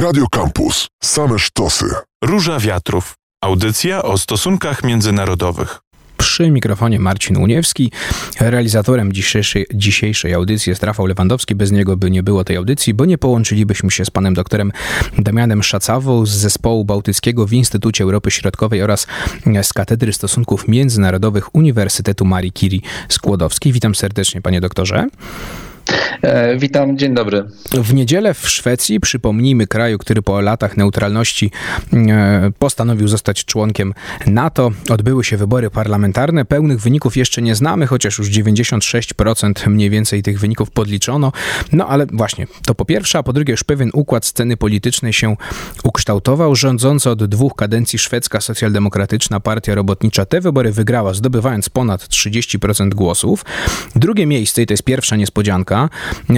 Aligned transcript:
Radio 0.00 0.26
Campus. 0.30 0.88
Same 1.02 1.38
sztosy. 1.38 1.86
Róża 2.24 2.58
Wiatrów. 2.58 3.14
Audycja 3.44 4.02
o 4.02 4.18
stosunkach 4.18 4.84
międzynarodowych. 4.84 5.78
Przy 6.16 6.50
mikrofonie 6.50 6.98
Marcin 6.98 7.36
Uniewski. 7.36 7.92
Realizatorem 8.40 9.12
dzisiejszej, 9.12 9.66
dzisiejszej 9.74 10.34
audycji 10.34 10.70
jest 10.70 10.82
Rafał 10.82 11.06
Lewandowski. 11.06 11.54
Bez 11.54 11.72
niego 11.72 11.96
by 11.96 12.10
nie 12.10 12.22
było 12.22 12.44
tej 12.44 12.56
audycji, 12.56 12.94
bo 12.94 13.04
nie 13.04 13.18
połączylibyśmy 13.18 13.90
się 13.90 14.04
z 14.04 14.10
panem 14.10 14.34
doktorem 14.34 14.72
Damianem 15.18 15.62
Szacawą 15.62 16.26
z 16.26 16.30
zespołu 16.30 16.84
bałtyckiego 16.84 17.46
w 17.46 17.52
Instytucie 17.52 18.04
Europy 18.04 18.30
Środkowej 18.30 18.82
oraz 18.82 19.06
z 19.62 19.72
Katedry 19.72 20.12
Stosunków 20.12 20.68
Międzynarodowych 20.68 21.54
Uniwersytetu 21.54 22.24
Marii 22.24 22.52
Curie 22.52 22.80
Skłodowskiej. 23.08 23.72
Witam 23.72 23.94
serdecznie, 23.94 24.42
panie 24.42 24.60
doktorze. 24.60 25.06
E, 26.22 26.56
witam, 26.56 26.98
dzień 26.98 27.14
dobry. 27.14 27.44
W 27.72 27.94
niedzielę 27.94 28.34
w 28.34 28.48
Szwecji, 28.48 29.00
przypomnijmy 29.00 29.66
kraju, 29.66 29.98
który 29.98 30.22
po 30.22 30.40
latach 30.40 30.76
neutralności 30.76 31.50
e, 31.92 32.50
postanowił 32.58 33.08
zostać 33.08 33.44
członkiem 33.44 33.94
NATO, 34.26 34.70
odbyły 34.90 35.24
się 35.24 35.36
wybory 35.36 35.70
parlamentarne. 35.70 36.44
Pełnych 36.44 36.80
wyników 36.80 37.16
jeszcze 37.16 37.42
nie 37.42 37.54
znamy, 37.54 37.86
chociaż 37.86 38.18
już 38.18 38.30
96% 38.30 39.68
mniej 39.68 39.90
więcej 39.90 40.22
tych 40.22 40.40
wyników 40.40 40.70
podliczono. 40.70 41.32
No 41.72 41.86
ale 41.86 42.06
właśnie, 42.06 42.46
to 42.66 42.74
po 42.74 42.84
pierwsze, 42.84 43.18
a 43.18 43.22
po 43.22 43.32
drugie 43.32 43.50
już 43.50 43.64
pewien 43.64 43.90
układ 43.92 44.26
sceny 44.26 44.56
politycznej 44.56 45.12
się 45.12 45.36
ukształtował. 45.84 46.56
Rządząca 46.56 47.10
od 47.10 47.24
dwóch 47.24 47.54
kadencji 47.54 47.98
szwedzka 47.98 48.40
socjaldemokratyczna 48.40 49.40
partia 49.40 49.74
robotnicza 49.74 50.26
te 50.26 50.40
wybory 50.40 50.72
wygrała, 50.72 51.14
zdobywając 51.14 51.68
ponad 51.68 52.02
30% 52.02 52.94
głosów. 52.94 53.44
Drugie 53.96 54.26
miejsce, 54.26 54.62
i 54.62 54.66
to 54.66 54.72
jest 54.72 54.82
pierwsza 54.82 55.16
niespodzianka, 55.16 55.79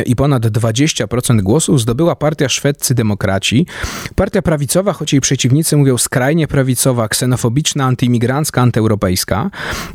i 0.06 0.16
ponad 0.16 0.46
20% 0.46 1.40
głosów 1.40 1.80
zdobyła 1.80 2.16
partia 2.16 2.48
Szwedzcy 2.48 2.94
Demokraci. 2.94 3.66
Partia 4.14 4.42
prawicowa, 4.42 4.92
choć 4.92 5.12
jej 5.12 5.20
przeciwnicy 5.20 5.76
mówią 5.76 5.98
skrajnie 5.98 6.48
prawicowa, 6.48 7.08
ksenofobiczna, 7.08 7.84
antyimigrancka, 7.84 8.62
antyeuropejska, 8.62 9.50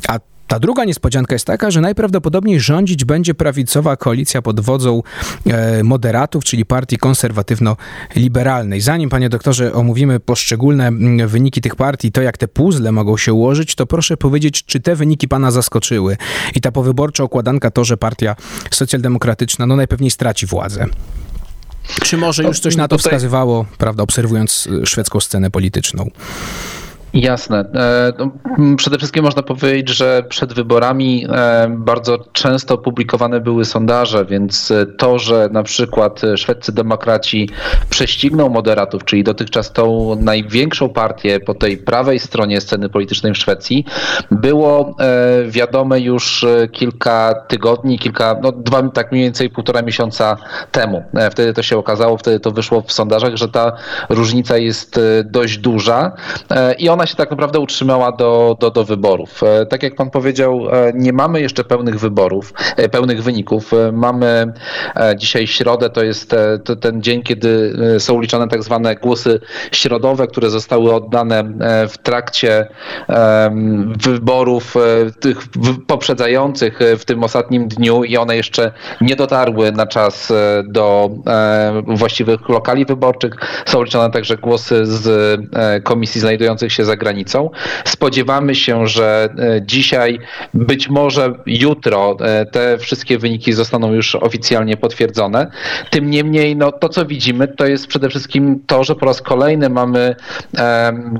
a 0.07 0.19
ta 0.47 0.59
druga 0.59 0.85
niespodzianka 0.85 1.35
jest 1.35 1.45
taka, 1.45 1.71
że 1.71 1.81
najprawdopodobniej 1.81 2.59
rządzić 2.59 3.05
będzie 3.05 3.33
prawicowa 3.33 3.97
koalicja 3.97 4.41
pod 4.41 4.59
wodzą 4.59 5.03
e, 5.45 5.83
moderatów, 5.83 6.43
czyli 6.43 6.65
partii 6.65 6.97
konserwatywno-liberalnej. 6.97 8.81
Zanim, 8.81 9.09
panie 9.09 9.29
doktorze, 9.29 9.73
omówimy 9.73 10.19
poszczególne 10.19 10.91
wyniki 11.27 11.61
tych 11.61 11.75
partii, 11.75 12.11
to 12.11 12.21
jak 12.21 12.37
te 12.37 12.47
puzzle 12.47 12.91
mogą 12.91 13.17
się 13.17 13.33
ułożyć, 13.33 13.75
to 13.75 13.85
proszę 13.85 14.17
powiedzieć, 14.17 14.65
czy 14.65 14.79
te 14.79 14.95
wyniki 14.95 15.27
pana 15.27 15.51
zaskoczyły 15.51 16.17
i 16.55 16.61
ta 16.61 16.71
powyborcza 16.71 17.23
układanka 17.23 17.71
to, 17.71 17.85
że 17.85 17.97
partia 17.97 18.35
socjaldemokratyczna 18.71 19.65
no 19.65 19.75
najpewniej 19.75 20.11
straci 20.11 20.45
władzę. 20.45 20.85
Czy 22.03 22.17
może 22.17 22.43
już 22.43 22.59
coś 22.59 22.75
na 22.75 22.87
to 22.87 22.97
wskazywało, 22.97 23.65
prawda, 23.77 24.03
obserwując 24.03 24.67
e, 24.81 24.85
szwedzką 24.85 25.19
scenę 25.19 25.51
polityczną? 25.51 26.09
Jasne. 27.13 27.59
E, 27.59 28.13
przede 28.77 28.97
wszystkim 28.97 29.23
można 29.23 29.43
powiedzieć, 29.43 29.89
że 29.89 30.23
przed 30.29 30.53
wyborami 30.53 31.25
e, 31.29 31.67
bardzo 31.69 32.17
często 32.33 32.77
publikowane 32.77 33.39
były 33.39 33.65
sondaże, 33.65 34.25
więc 34.25 34.73
to, 34.97 35.19
że 35.19 35.49
na 35.51 35.63
przykład 35.63 36.21
szwedzcy 36.35 36.71
demokraci 36.71 37.49
prześcigną 37.89 38.49
moderatów, 38.49 39.05
czyli 39.05 39.23
dotychczas 39.23 39.73
tą 39.73 40.15
największą 40.19 40.89
partię 40.89 41.39
po 41.39 41.53
tej 41.53 41.77
prawej 41.77 42.19
stronie 42.19 42.61
sceny 42.61 42.89
politycznej 42.89 43.33
w 43.33 43.37
Szwecji, 43.37 43.85
było 44.31 44.95
e, 44.99 45.43
wiadome 45.47 45.99
już 45.99 46.45
kilka 46.71 47.33
tygodni, 47.47 47.99
kilka, 47.99 48.35
no 48.41 48.51
dwa, 48.51 48.89
tak 48.89 49.11
mniej 49.11 49.23
więcej 49.23 49.49
półtora 49.49 49.81
miesiąca 49.81 50.37
temu. 50.71 51.03
Wtedy 51.31 51.53
to 51.53 51.63
się 51.63 51.77
okazało, 51.77 52.17
wtedy 52.17 52.39
to 52.39 52.51
wyszło 52.51 52.81
w 52.81 52.91
sondażach, 52.91 53.35
że 53.35 53.49
ta 53.49 53.71
różnica 54.09 54.57
jest 54.57 54.99
dość 55.25 55.57
duża 55.57 56.11
i 56.79 56.89
ona 56.89 56.96
się 57.05 57.15
tak 57.15 57.31
naprawdę 57.31 57.59
utrzymała 57.59 58.11
do, 58.11 58.57
do, 58.59 58.71
do 58.71 58.83
wyborów. 58.83 59.43
E, 59.43 59.65
tak 59.65 59.83
jak 59.83 59.95
pan 59.95 60.09
powiedział, 60.09 60.67
e, 60.71 60.91
nie 60.95 61.13
mamy 61.13 61.41
jeszcze 61.41 61.63
pełnych 61.63 61.99
wyborów, 61.99 62.53
e, 62.77 62.89
pełnych 62.89 63.23
wyników. 63.23 63.71
Mamy 63.93 64.53
dzisiaj 65.15 65.47
środę, 65.47 65.89
to 65.89 66.03
jest 66.03 66.35
ten 66.81 67.01
dzień, 67.01 67.23
kiedy 67.23 67.77
są 67.99 68.21
liczone 68.21 68.47
tak 68.47 68.63
zwane 68.63 68.95
głosy 68.95 69.39
środowe, 69.71 70.27
które 70.27 70.49
zostały 70.49 70.93
oddane 70.93 71.43
w 71.89 71.97
trakcie 71.97 72.67
wyborów 73.97 74.75
tych 75.19 75.37
poprzedzających 75.87 76.79
w 76.97 77.05
tym 77.05 77.23
ostatnim 77.23 77.67
dniu 77.67 78.03
i 78.03 78.17
one 78.17 78.35
jeszcze 78.35 78.71
nie 79.01 79.15
dotarły 79.15 79.71
na 79.71 79.87
czas 79.87 80.33
do 80.65 81.09
właściwych 81.87 82.49
lokali 82.49 82.85
wyborczych. 82.85 83.33
Są 83.65 83.83
liczone 83.83 84.11
także 84.11 84.37
głosy 84.37 84.85
z 84.85 85.39
komisji 85.83 86.21
znajdujących 86.21 86.73
się 86.73 86.85
za 86.87 86.95
granicą. 86.95 87.49
Spodziewamy 87.85 88.55
się, 88.55 88.87
że 88.87 89.29
e, 89.39 89.61
dzisiaj, 89.61 90.19
być 90.53 90.89
może 90.89 91.33
jutro 91.45 92.17
e, 92.21 92.45
te 92.45 92.77
wszystkie 92.77 93.17
wyniki 93.17 93.53
zostaną 93.53 93.93
już 93.93 94.15
oficjalnie 94.15 94.77
potwierdzone. 94.77 95.51
Tym 95.89 96.09
niemniej, 96.09 96.55
no, 96.55 96.71
to 96.71 96.89
co 96.89 97.05
widzimy, 97.05 97.47
to 97.47 97.65
jest 97.65 97.87
przede 97.87 98.09
wszystkim 98.09 98.63
to, 98.67 98.83
że 98.83 98.95
po 98.95 99.05
raz 99.05 99.21
kolejny 99.21 99.69
mamy 99.69 100.15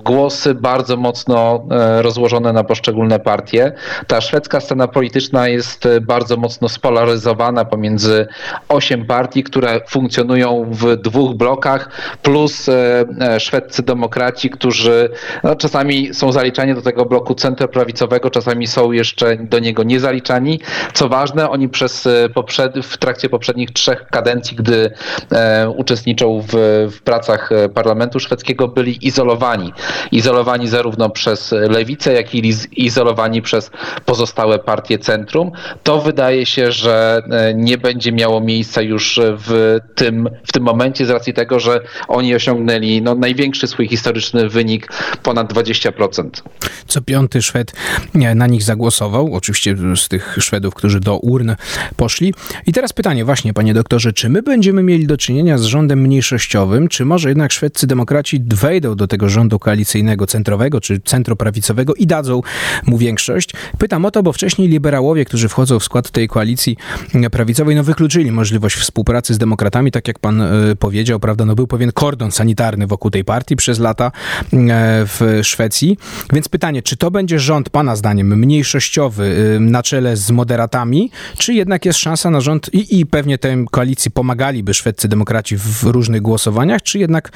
głosy 0.06 0.56
bardzo 0.56 0.98
mocno 0.98 1.64
e, 1.72 2.02
rozłożone 2.02 2.54
na 2.54 2.64
poszczególne 2.64 3.20
partie. 3.20 3.72
Ta 4.08 4.22
szwedzka 4.22 4.60
scena 4.60 4.88
polityczna 4.88 5.48
jest 5.48 5.88
bardzo 6.02 6.38
mocno 6.38 6.70
spolaryzowana 6.70 7.66
pomiędzy 7.66 8.28
osiem 8.70 9.06
partii, 9.06 9.44
które 9.44 9.82
funkcjonują 9.88 10.68
w 10.72 10.96
dwóch 10.96 11.36
blokach, 11.36 11.90
plus 12.22 12.70
szwedzcy 13.40 13.84
demokraci, 13.84 14.50
którzy 14.50 15.10
no, 15.44 15.56
czasami 15.58 16.14
są 16.14 16.32
zaliczani 16.32 16.76
do 16.76 16.82
tego 16.82 17.06
bloku 17.06 17.36
centroprawicowego, 17.36 18.30
czasami 18.30 18.68
są 18.68 18.92
jeszcze 18.92 19.38
do 19.38 19.60
niego 19.60 19.84
niezaliczani. 19.84 20.60
Co 20.94 21.10
ważne, 21.10 21.50
oni 21.50 21.70
przez 21.70 22.08
e, 22.08 22.30
poprzed, 22.30 22.74
w 22.84 22.98
trakcie 22.98 23.30
poprzednich 23.30 23.72
trzech 23.72 24.08
kadencji, 24.12 24.58
gdy 24.58 24.92
e, 25.32 25.70
uczestniczą 25.70 26.42
w, 26.42 26.48
w 26.92 27.02
pracach 27.02 27.52
e, 27.52 27.70
parlamentu 27.70 28.20
szwedzkiego, 28.20 28.68
byli 28.68 29.08
izolowani. 29.08 29.74
Izolowani 30.12 30.68
zarówno 30.68 31.10
przez 31.10 31.52
lewicę, 31.52 32.14
jak 32.14 32.36
i 32.36 32.54
izolowani 32.72 33.42
przez 33.42 33.72
pozostałe 34.06 34.60
partie 34.60 35.00
centrum. 35.00 35.52
To 35.84 36.02
wydaje 36.02 36.46
się, 36.46 36.72
że 36.72 37.22
e, 37.32 37.54
nie 37.54 37.78
będzie 37.78 38.12
miało 38.12 38.42
miejsca 38.42 38.82
już 38.82 39.20
w 39.24 39.78
tym, 39.96 40.30
w 40.44 40.52
tym 40.52 40.64
momencie 40.64 41.06
z 41.06 41.10
racji 41.10 41.34
tego, 41.34 41.60
że 41.60 41.82
oni 42.08 42.36
osiągnęli 42.36 43.02
no, 43.02 43.16
największy 43.16 43.68
swój 43.68 43.88
historyczny 43.88 44.50
wynik 44.50 44.88
ponad 45.24 45.47
20%. 45.48 46.30
Co 46.88 47.02
piąty 47.02 47.42
Szwed 47.42 47.74
na 48.36 48.48
nich 48.48 48.64
zagłosował, 48.64 49.34
oczywiście 49.34 49.76
z 49.96 50.08
tych 50.08 50.38
Szwedów, 50.40 50.74
którzy 50.74 51.00
do 51.00 51.18
urn 51.18 51.52
poszli. 51.96 52.34
I 52.66 52.74
teraz 52.74 52.94
pytanie 52.94 53.26
właśnie, 53.26 53.54
panie 53.54 53.74
doktorze, 53.74 54.14
czy 54.14 54.30
my 54.30 54.44
będziemy 54.44 54.84
mieli 54.84 55.08
do 55.08 55.18
czynienia 55.18 55.58
z 55.58 55.64
rządem 55.64 56.02
mniejszościowym, 56.02 56.88
czy 56.88 57.06
może 57.06 57.30
jednak 57.30 57.52
szwedzcy 57.52 57.88
demokraci 57.88 58.44
wejdą 58.46 58.96
do 58.96 59.08
tego 59.08 59.30
rządu 59.30 59.60
koalicyjnego, 59.60 60.28
centrowego 60.28 60.82
czy 60.82 61.00
centroprawicowego 61.00 61.94
i 61.96 62.08
dadzą 62.08 62.42
mu 62.86 62.98
większość? 62.98 63.50
Pytam 63.78 64.06
o 64.06 64.12
to, 64.12 64.24
bo 64.24 64.34
wcześniej 64.34 64.68
liberałowie, 64.68 65.26
którzy 65.26 65.50
wchodzą 65.50 65.80
w 65.80 65.84
skład 65.84 66.12
tej 66.12 66.28
koalicji 66.28 66.78
prawicowej, 67.32 67.76
no 67.76 67.84
wykluczyli 67.84 68.32
możliwość 68.32 68.76
współpracy 68.76 69.34
z 69.34 69.38
demokratami, 69.38 69.92
tak 69.92 70.08
jak 70.08 70.20
pan 70.20 70.42
y, 70.42 70.76
powiedział, 70.76 71.20
prawda, 71.20 71.46
no 71.46 71.56
był 71.56 71.68
pewien 71.68 71.92
kordon 71.92 72.32
sanitarny 72.32 72.88
wokół 72.88 73.12
tej 73.12 73.24
partii 73.24 73.56
przez 73.56 73.80
lata 73.80 74.12
y, 74.54 74.58
w 75.06 75.37
Szwecji. 75.44 75.98
Więc 76.34 76.50
pytanie, 76.50 76.82
czy 76.82 76.98
to 76.98 77.12
będzie 77.12 77.40
rząd, 77.40 77.70
Pana 77.70 77.96
zdaniem, 77.96 78.40
mniejszościowy 78.40 79.24
y, 79.56 79.60
na 79.60 79.84
czele 79.84 80.18
z 80.18 80.32
moderatami, 80.32 81.12
czy 81.38 81.54
jednak 81.54 81.86
jest 81.86 82.00
szansa 82.00 82.30
na 82.30 82.42
rząd 82.42 82.74
i, 82.74 83.00
i 83.00 83.06
pewnie 83.06 83.38
tej 83.38 83.66
koalicji 83.72 84.12
pomagaliby 84.12 84.74
szwedzcy 84.74 85.08
demokraci 85.08 85.58
w 85.58 85.84
różnych 85.84 86.22
głosowaniach, 86.22 86.82
czy 86.82 87.00
jednak 87.00 87.32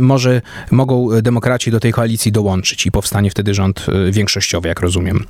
może 0.00 0.42
mogą 0.70 1.08
demokraci 1.22 1.70
do 1.70 1.80
tej 1.80 1.92
koalicji 1.92 2.32
dołączyć 2.32 2.86
i 2.86 2.90
powstanie 2.90 3.30
wtedy 3.30 3.54
rząd 3.54 3.86
y, 4.08 4.12
większościowy, 4.12 4.68
jak 4.68 4.80
rozumiem? 4.80 5.26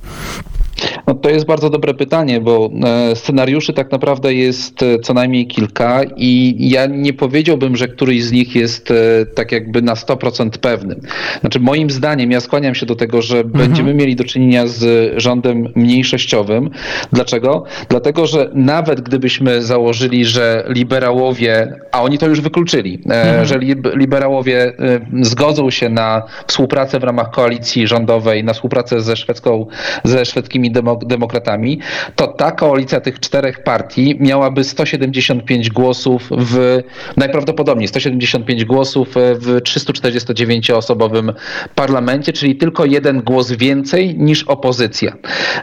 No, 1.07 1.13
to 1.13 1.29
jest 1.29 1.45
bardzo 1.45 1.69
dobre 1.69 1.93
pytanie, 1.93 2.41
bo 2.41 2.69
e, 2.83 3.15
scenariuszy 3.15 3.73
tak 3.73 3.91
naprawdę 3.91 4.33
jest 4.33 4.83
e, 4.83 4.99
co 4.99 5.13
najmniej 5.13 5.47
kilka 5.47 6.01
i 6.17 6.55
ja 6.69 6.85
nie 6.85 7.13
powiedziałbym, 7.13 7.75
że 7.75 7.87
któryś 7.87 8.23
z 8.23 8.31
nich 8.31 8.55
jest 8.55 8.91
e, 8.91 8.95
tak 9.25 9.51
jakby 9.51 9.81
na 9.81 9.93
100% 9.93 10.49
pewnym. 10.49 11.01
Znaczy 11.41 11.59
moim 11.59 11.89
zdaniem, 11.89 12.31
ja 12.31 12.41
skłaniam 12.41 12.75
się 12.75 12.85
do 12.85 12.95
tego, 12.95 13.21
że 13.21 13.37
mhm. 13.37 13.67
będziemy 13.67 13.93
mieli 13.93 14.15
do 14.15 14.23
czynienia 14.23 14.67
z 14.67 15.13
rządem 15.21 15.67
mniejszościowym. 15.75 16.69
Dlaczego? 17.13 17.63
Dlatego, 17.89 18.27
że 18.27 18.49
nawet 18.53 19.01
gdybyśmy 19.01 19.61
założyli, 19.61 20.25
że 20.25 20.65
liberałowie, 20.69 21.75
a 21.91 22.01
oni 22.01 22.17
to 22.17 22.27
już 22.27 22.41
wykluczyli, 22.41 23.01
mhm. 23.05 23.45
że 23.45 23.59
liberałowie 23.95 24.73
zgodzą 25.21 25.69
się 25.69 25.89
na 25.89 26.23
współpracę 26.47 26.99
w 26.99 27.03
ramach 27.03 27.31
koalicji 27.31 27.87
rządowej, 27.87 28.43
na 28.43 28.53
współpracę 28.53 29.01
ze 29.01 29.15
szwedzką, 29.15 29.65
ze 30.03 30.25
szwedzkimi 30.25 30.71
demokratami, 30.71 30.96
demokratami, 31.05 31.79
to 32.15 32.27
ta 32.27 32.51
koalicja 32.51 33.01
tych 33.01 33.19
czterech 33.19 33.63
partii 33.63 34.17
miałaby 34.19 34.63
175 34.63 35.69
głosów 35.69 36.29
w, 36.31 36.81
najprawdopodobniej 37.17 37.87
175 37.87 38.65
głosów 38.65 39.07
w 39.15 39.61
349-osobowym 39.61 41.33
parlamencie, 41.75 42.33
czyli 42.33 42.55
tylko 42.55 42.85
jeden 42.85 43.21
głos 43.21 43.51
więcej 43.51 44.17
niż 44.17 44.43
opozycja. 44.43 45.13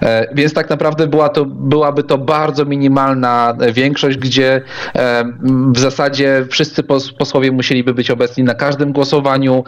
E, 0.02 0.34
więc 0.34 0.54
tak 0.54 0.70
naprawdę 0.70 1.06
była 1.06 1.28
to, 1.28 1.44
byłaby 1.44 2.02
to 2.02 2.18
bardzo 2.18 2.64
minimalna 2.64 3.56
większość, 3.72 4.18
gdzie 4.18 4.60
w 5.74 5.78
zasadzie 5.78 6.46
wszyscy 6.50 6.82
posłowie 7.18 7.52
musieliby 7.52 7.94
być 7.94 8.10
obecni 8.10 8.44
na 8.44 8.54
każdym 8.54 8.92
głosowaniu 8.92 9.64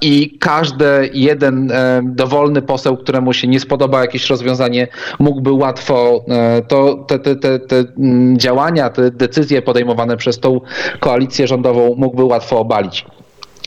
i 0.00 0.38
każdy 0.40 1.10
jeden 1.12 1.72
dowolny 2.02 2.62
poseł, 2.62 2.96
któremu 2.96 3.32
się 3.32 3.48
nie 3.48 3.60
spodoba 3.60 4.00
jakieś 4.00 4.30
rozwiązanie, 4.30 4.75
mógłby 5.18 5.52
łatwo 5.52 6.24
to, 6.68 6.94
te, 6.94 7.18
te, 7.18 7.36
te, 7.36 7.58
te 7.58 7.84
mm, 7.98 8.38
działania, 8.38 8.90
te 8.90 9.10
decyzje 9.10 9.62
podejmowane 9.62 10.16
przez 10.16 10.40
tą 10.40 10.60
koalicję 11.00 11.46
rządową 11.46 11.94
mógłby 11.96 12.24
łatwo 12.24 12.58
obalić. 12.58 13.04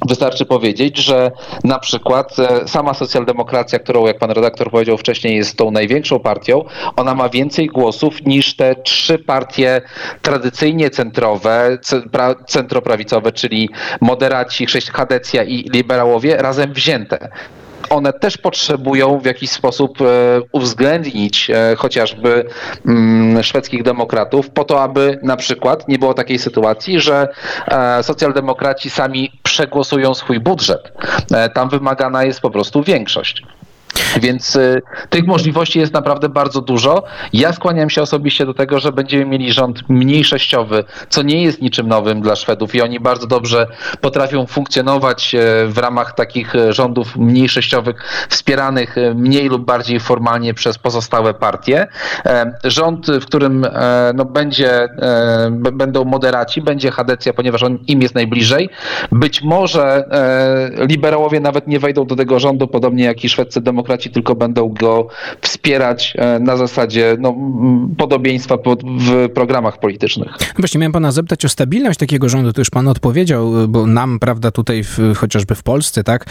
Wystarczy 0.08 0.46
powiedzieć, 0.46 0.98
że 0.98 1.32
na 1.64 1.80
przykład 1.80 2.40
e, 2.40 2.68
sama 2.68 2.94
socjaldemokracja, 2.94 3.80
którą, 3.80 4.08
jak 4.08 4.18
pan 4.18 4.32
redaktor 4.32 4.72
powiedział 4.72 4.98
wcześniej, 4.98 5.36
jest 5.36 5.58
tą 5.58 5.72
największą 5.72 6.20
partią, 6.20 6.66
ona 6.96 7.16
ma 7.16 7.30
więcej 7.30 7.68
głosów 7.68 8.26
niż 8.26 8.56
te 8.56 8.76
trzy 8.76 9.18
partie 9.18 9.82
tradycyjnie 10.22 10.90
centrowe, 10.90 11.78
centroprawicowe, 12.48 13.32
czyli 13.32 13.70
moderaci, 14.02 14.66
Hadecja 14.94 15.44
i 15.44 15.70
liberałowie 15.74 16.38
razem 16.38 16.74
wzięte 16.74 17.30
one 17.90 18.14
też 18.14 18.38
potrzebują 18.38 19.20
w 19.20 19.26
jakiś 19.26 19.52
sposób 19.52 20.02
e, 20.02 20.06
uwzględnić 20.52 21.50
e, 21.50 21.76
chociażby 21.76 22.46
mm, 22.86 23.44
szwedzkich 23.44 23.84
demokratów 23.84 24.50
po 24.50 24.64
to, 24.64 24.84
aby 24.84 25.20
na 25.24 25.38
przykład 25.38 25.88
nie 25.88 26.00
było 26.00 26.14
takiej 26.14 26.40
sytuacji, 26.40 27.00
że 27.00 27.28
e, 27.68 28.04
socjaldemokraci 28.04 28.90
sami 28.90 29.32
przegłosują 29.44 30.14
swój 30.14 30.40
budżet. 30.40 30.92
Tam 31.54 31.70
wymagana 31.70 32.24
jest 32.24 32.42
po 32.42 32.52
prostu 32.52 32.84
większość. 32.84 33.44
Więc 34.22 34.56
y, 34.56 34.82
tych 35.10 35.28
możliwości 35.28 35.80
jest 35.80 35.94
naprawdę 35.94 36.30
bardzo 36.30 36.62
dużo. 36.62 37.04
Ja 37.34 37.54
skłaniam 37.54 37.90
się 37.90 38.02
osobiście 38.02 38.46
do 38.46 38.54
tego, 38.54 38.80
że 38.80 38.92
będziemy 38.92 39.26
mieli 39.26 39.52
rząd 39.52 39.90
mniejszościowy, 39.90 40.84
co 41.10 41.22
nie 41.22 41.44
jest 41.44 41.62
niczym 41.62 41.88
nowym 41.88 42.22
dla 42.22 42.36
Szwedów 42.36 42.76
i 42.76 42.82
oni 42.82 43.00
bardzo 43.00 43.28
dobrze 43.28 43.68
potrafią 44.02 44.46
funkcjonować 44.46 45.36
e, 45.36 45.68
w 45.68 45.78
ramach 45.78 46.16
takich 46.16 46.56
e, 46.56 46.74
rządów 46.74 47.16
mniejszościowych, 47.16 47.96
wspieranych 48.30 48.98
e, 48.98 49.14
mniej 49.14 49.50
lub 49.50 49.66
bardziej 49.66 50.00
formalnie 50.00 50.54
przez 50.54 50.78
pozostałe 50.78 51.34
partie. 51.34 51.88
Rząd, 52.64 53.08
w 53.08 53.26
którym 53.26 53.66
no, 54.14 54.26
będzie, 54.26 54.90
będą 55.72 56.06
moderaci, 56.06 56.62
będzie 56.62 56.92
Hadecja, 56.92 57.34
ponieważ 57.34 57.64
on 57.64 57.80
im 57.88 58.02
jest 58.02 58.16
najbliżej. 58.16 58.70
Być 59.12 59.42
może 59.42 60.04
liberałowie 60.88 61.40
nawet 61.40 61.68
nie 61.68 61.80
wejdą 61.80 62.06
do 62.06 62.16
tego 62.16 62.40
rządu, 62.40 62.68
podobnie 62.68 63.04
jak 63.04 63.24
i 63.24 63.30
szwedzcy 63.30 63.62
demokraci 63.62 63.89
demokraci 63.90 64.10
tylko 64.10 64.36
będą 64.36 64.70
go 64.70 65.08
wspierać 65.42 66.14
e, 66.18 66.40
na 66.40 66.58
zasadzie 66.58 67.18
no, 67.20 67.36
podobieństwa 67.98 68.58
w 68.86 69.30
programach 69.34 69.80
politycznych. 69.80 70.30
Właśnie 70.60 70.80
miałem 70.80 70.92
pana 70.92 71.12
zapytać 71.12 71.46
o 71.46 71.50
stabilność 71.50 72.00
takiego 72.00 72.30
rządu, 72.30 72.54
to 72.54 72.62
już 72.62 72.70
pan 72.70 72.88
odpowiedział, 72.88 73.52
bo 73.68 73.88
nam, 73.88 74.20
prawda, 74.20 74.52
tutaj 74.52 74.84
w, 74.84 75.00
chociażby 75.16 75.56
w 75.56 75.64
Polsce, 75.64 76.04
tak, 76.04 76.26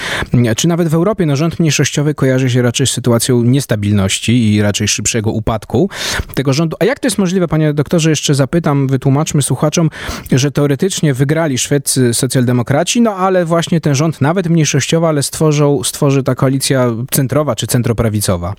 czy 0.56 0.68
nawet 0.68 0.88
w 0.88 0.94
Europie, 0.94 1.26
no 1.26 1.36
rząd 1.36 1.60
mniejszościowy 1.60 2.14
kojarzy 2.14 2.50
się 2.50 2.62
raczej 2.62 2.86
z 2.86 2.90
sytuacją 2.90 3.42
niestabilności 3.42 4.54
i 4.54 4.62
raczej 4.62 4.88
szybszego 4.88 5.30
upadku 5.30 5.90
tego 6.34 6.52
rządu. 6.52 6.76
A 6.80 6.84
jak 6.84 7.00
to 7.00 7.06
jest 7.06 7.18
możliwe, 7.18 7.48
panie 7.48 7.74
doktorze, 7.74 8.10
jeszcze 8.10 8.34
zapytam, 8.34 8.88
wytłumaczmy 8.88 9.42
słuchaczom, 9.42 9.90
że 10.32 10.50
teoretycznie 10.50 11.14
wygrali 11.14 11.58
szwedzcy 11.58 12.14
socjaldemokraci, 12.14 13.00
no 13.00 13.14
ale 13.14 13.44
właśnie 13.44 13.80
ten 13.80 13.94
rząd, 13.94 14.20
nawet 14.20 14.48
mniejszościowy, 14.48 15.06
ale 15.06 15.22
stworzą, 15.22 15.84
stworzy 15.84 16.22
ta 16.22 16.34
koalicja 16.34 16.90
centrowa, 17.10 17.47
czy 17.56 17.66
centroprawicowa? 17.66 18.54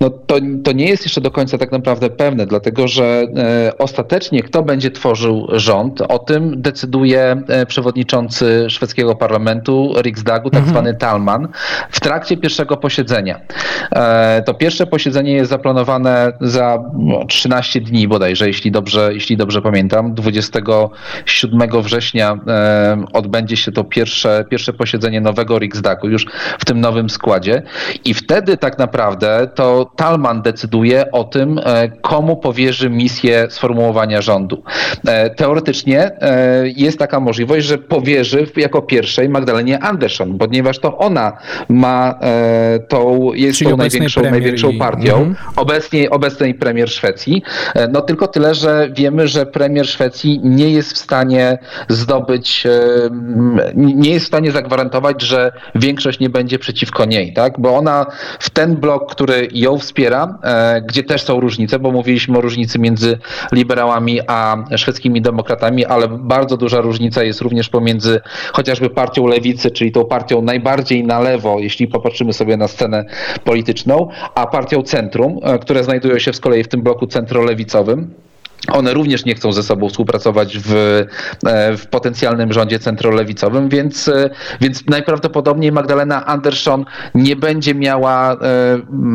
No 0.00 0.10
to, 0.10 0.36
to 0.64 0.72
nie 0.72 0.88
jest 0.88 1.02
jeszcze 1.04 1.20
do 1.20 1.30
końca 1.30 1.58
tak 1.58 1.72
naprawdę 1.72 2.10
pewne, 2.10 2.46
dlatego 2.46 2.88
że 2.88 3.04
e, 3.04 3.78
ostatecznie 3.78 4.42
kto 4.42 4.62
będzie 4.62 4.90
tworzył 4.90 5.46
rząd, 5.52 6.00
o 6.00 6.18
tym 6.18 6.62
decyduje 6.62 7.42
e, 7.48 7.66
przewodniczący 7.66 8.66
szwedzkiego 8.70 9.14
parlamentu 9.14 9.94
Riksdagu, 10.02 10.50
tak 10.50 10.58
mhm. 10.58 10.74
zwany 10.74 10.94
Talman, 10.94 11.48
w 11.90 12.00
trakcie 12.00 12.36
pierwszego 12.36 12.76
posiedzenia. 12.76 13.40
E, 13.92 14.42
to 14.46 14.54
pierwsze 14.54 14.86
posiedzenie 14.86 15.32
jest 15.32 15.50
zaplanowane 15.50 16.32
za 16.40 16.78
13 17.28 17.80
no, 17.80 17.86
dni 17.86 18.08
bodajże, 18.08 18.46
jeśli 18.46 18.70
dobrze, 18.70 19.10
jeśli 19.14 19.36
dobrze 19.36 19.62
pamiętam. 19.62 20.14
27 20.14 21.82
września 21.82 22.38
odbędzie 23.12 23.56
się 23.56 23.72
to 23.72 23.84
pierwsze, 23.84 24.44
pierwsze 24.50 24.72
posiedzenie 24.72 25.20
nowego 25.20 25.58
Riksdagu, 25.58 26.08
już 26.08 26.26
w 26.58 26.64
tym 26.64 26.80
nowym 26.80 27.10
składzie. 27.10 27.62
I 28.04 28.14
wtedy 28.14 28.56
tak 28.56 28.78
naprawdę 28.78 29.48
to 29.54 29.85
Talman 29.96 30.42
decyduje 30.42 31.10
o 31.12 31.24
tym, 31.24 31.60
e, 31.64 31.88
komu 31.88 32.36
powierzy 32.36 32.90
misję 32.90 33.46
sformułowania 33.50 34.22
rządu. 34.22 34.62
E, 35.06 35.30
teoretycznie 35.30 36.10
e, 36.20 36.68
jest 36.68 36.98
taka 36.98 37.20
możliwość, 37.20 37.66
że 37.66 37.78
powierzy 37.78 38.46
jako 38.56 38.82
pierwszej 38.82 39.28
Magdalenie 39.28 39.78
Andersson, 39.78 40.38
ponieważ 40.38 40.78
to 40.78 40.98
ona 40.98 41.32
ma 41.68 42.18
tą, 42.88 43.32
jest 43.34 43.58
Czyli 43.58 43.70
tą 43.70 43.76
największą, 43.76 44.22
największą 44.22 44.78
partią, 44.78 45.16
mhm. 45.16 45.36
obecnie, 45.56 46.10
obecnej 46.10 46.54
premier 46.54 46.90
Szwecji. 46.90 47.42
No 47.92 48.00
tylko 48.00 48.28
tyle, 48.28 48.54
że 48.54 48.88
wiemy, 48.92 49.28
że 49.28 49.46
premier 49.46 49.86
Szwecji 49.86 50.40
nie 50.44 50.70
jest 50.70 50.92
w 50.92 50.98
stanie 50.98 51.58
zdobyć, 51.88 52.66
nie 53.74 54.10
jest 54.10 54.24
w 54.24 54.28
stanie 54.28 54.52
zagwarantować, 54.52 55.22
że 55.22 55.52
większość 55.74 56.20
nie 56.20 56.30
będzie 56.30 56.58
przeciwko 56.58 57.04
niej, 57.04 57.32
tak? 57.32 57.60
Bo 57.60 57.76
ona 57.76 58.06
w 58.38 58.50
ten 58.50 58.76
blok, 58.76 59.10
który 59.10 59.48
ją 59.52 59.75
wspiera, 59.78 60.38
e, 60.42 60.82
gdzie 60.82 61.02
też 61.02 61.22
są 61.22 61.40
różnice, 61.40 61.78
bo 61.78 61.90
mówiliśmy 61.90 62.38
o 62.38 62.40
różnicy 62.40 62.78
między 62.78 63.18
liberałami 63.52 64.20
a 64.26 64.64
szwedzkimi 64.76 65.22
demokratami, 65.22 65.84
ale 65.84 66.08
bardzo 66.08 66.56
duża 66.56 66.80
różnica 66.80 67.22
jest 67.22 67.40
również 67.40 67.68
pomiędzy 67.68 68.20
chociażby 68.52 68.90
partią 68.90 69.26
lewicy, 69.26 69.70
czyli 69.70 69.92
tą 69.92 70.04
partią 70.04 70.42
najbardziej 70.42 71.04
na 71.04 71.20
lewo, 71.20 71.58
jeśli 71.58 71.88
popatrzymy 71.88 72.32
sobie 72.32 72.56
na 72.56 72.68
scenę 72.68 73.04
polityczną, 73.44 74.08
a 74.34 74.46
partią 74.46 74.82
centrum, 74.82 75.38
e, 75.42 75.58
które 75.58 75.84
znajdują 75.84 76.18
się 76.18 76.32
z 76.32 76.40
kolei 76.40 76.64
w 76.64 76.68
tym 76.68 76.82
bloku 76.82 77.06
centrolewicowym. 77.06 78.25
One 78.72 78.94
również 78.94 79.24
nie 79.24 79.34
chcą 79.34 79.52
ze 79.52 79.62
sobą 79.62 79.88
współpracować 79.88 80.58
w, 80.58 80.72
e, 81.46 81.76
w 81.76 81.86
potencjalnym 81.86 82.52
rządzie 82.52 82.78
centrolewicowym, 82.78 83.68
więc, 83.68 84.08
e, 84.08 84.30
więc 84.60 84.86
najprawdopodobniej 84.86 85.72
Magdalena 85.72 86.26
Andersson 86.26 86.84
nie 87.14 87.36
będzie 87.36 87.74
miała 87.74 88.32
e, 88.32 88.36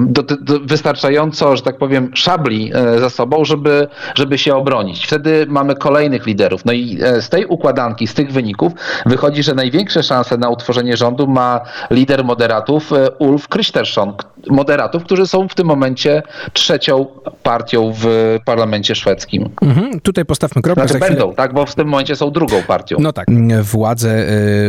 do, 0.07 0.23
do, 0.23 0.59
wystarczająco, 0.59 1.55
że 1.55 1.61
tak 1.61 1.77
powiem, 1.77 2.11
szabli 2.13 2.71
za 2.99 3.09
sobą, 3.09 3.45
żeby, 3.45 3.87
żeby 4.15 4.37
się 4.37 4.55
obronić. 4.55 5.05
Wtedy 5.07 5.45
mamy 5.49 5.75
kolejnych 5.75 6.25
liderów. 6.25 6.65
No 6.65 6.73
i 6.73 6.99
z 7.19 7.29
tej 7.29 7.45
układanki, 7.45 8.07
z 8.07 8.13
tych 8.13 8.31
wyników 8.31 8.73
wychodzi, 9.05 9.43
że 9.43 9.53
największe 9.53 10.03
szanse 10.03 10.37
na 10.37 10.49
utworzenie 10.49 10.97
rządu 10.97 11.27
ma 11.27 11.61
lider 11.91 12.23
moderatów 12.23 12.91
Ulf 13.19 13.47
Kristersson. 13.47 14.13
Moderatów, 14.49 15.03
którzy 15.03 15.27
są 15.27 15.47
w 15.47 15.55
tym 15.55 15.67
momencie 15.67 16.23
trzecią 16.53 17.05
partią 17.43 17.93
w 17.97 18.37
parlamencie 18.45 18.95
szwedzkim. 18.95 19.49
Mhm, 19.61 19.99
tutaj 19.99 20.25
postawmy 20.25 20.61
kropkę. 20.61 20.87
Znaczy 20.87 20.99
będą, 20.99 21.33
tak, 21.33 21.53
bo 21.53 21.65
w 21.65 21.75
tym 21.75 21.87
momencie 21.87 22.15
są 22.15 22.31
drugą 22.31 22.63
partią. 22.63 22.97
No 22.99 23.13
tak. 23.13 23.27
Władzę 23.61 24.27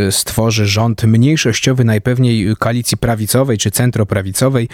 y, 0.08 0.12
stworzy 0.12 0.66
rząd 0.66 1.04
mniejszościowy, 1.04 1.84
najpewniej 1.84 2.56
koalicji 2.58 2.96
prawicowej 2.98 3.58
czy 3.58 3.70
centroprawicowej. 3.70 4.68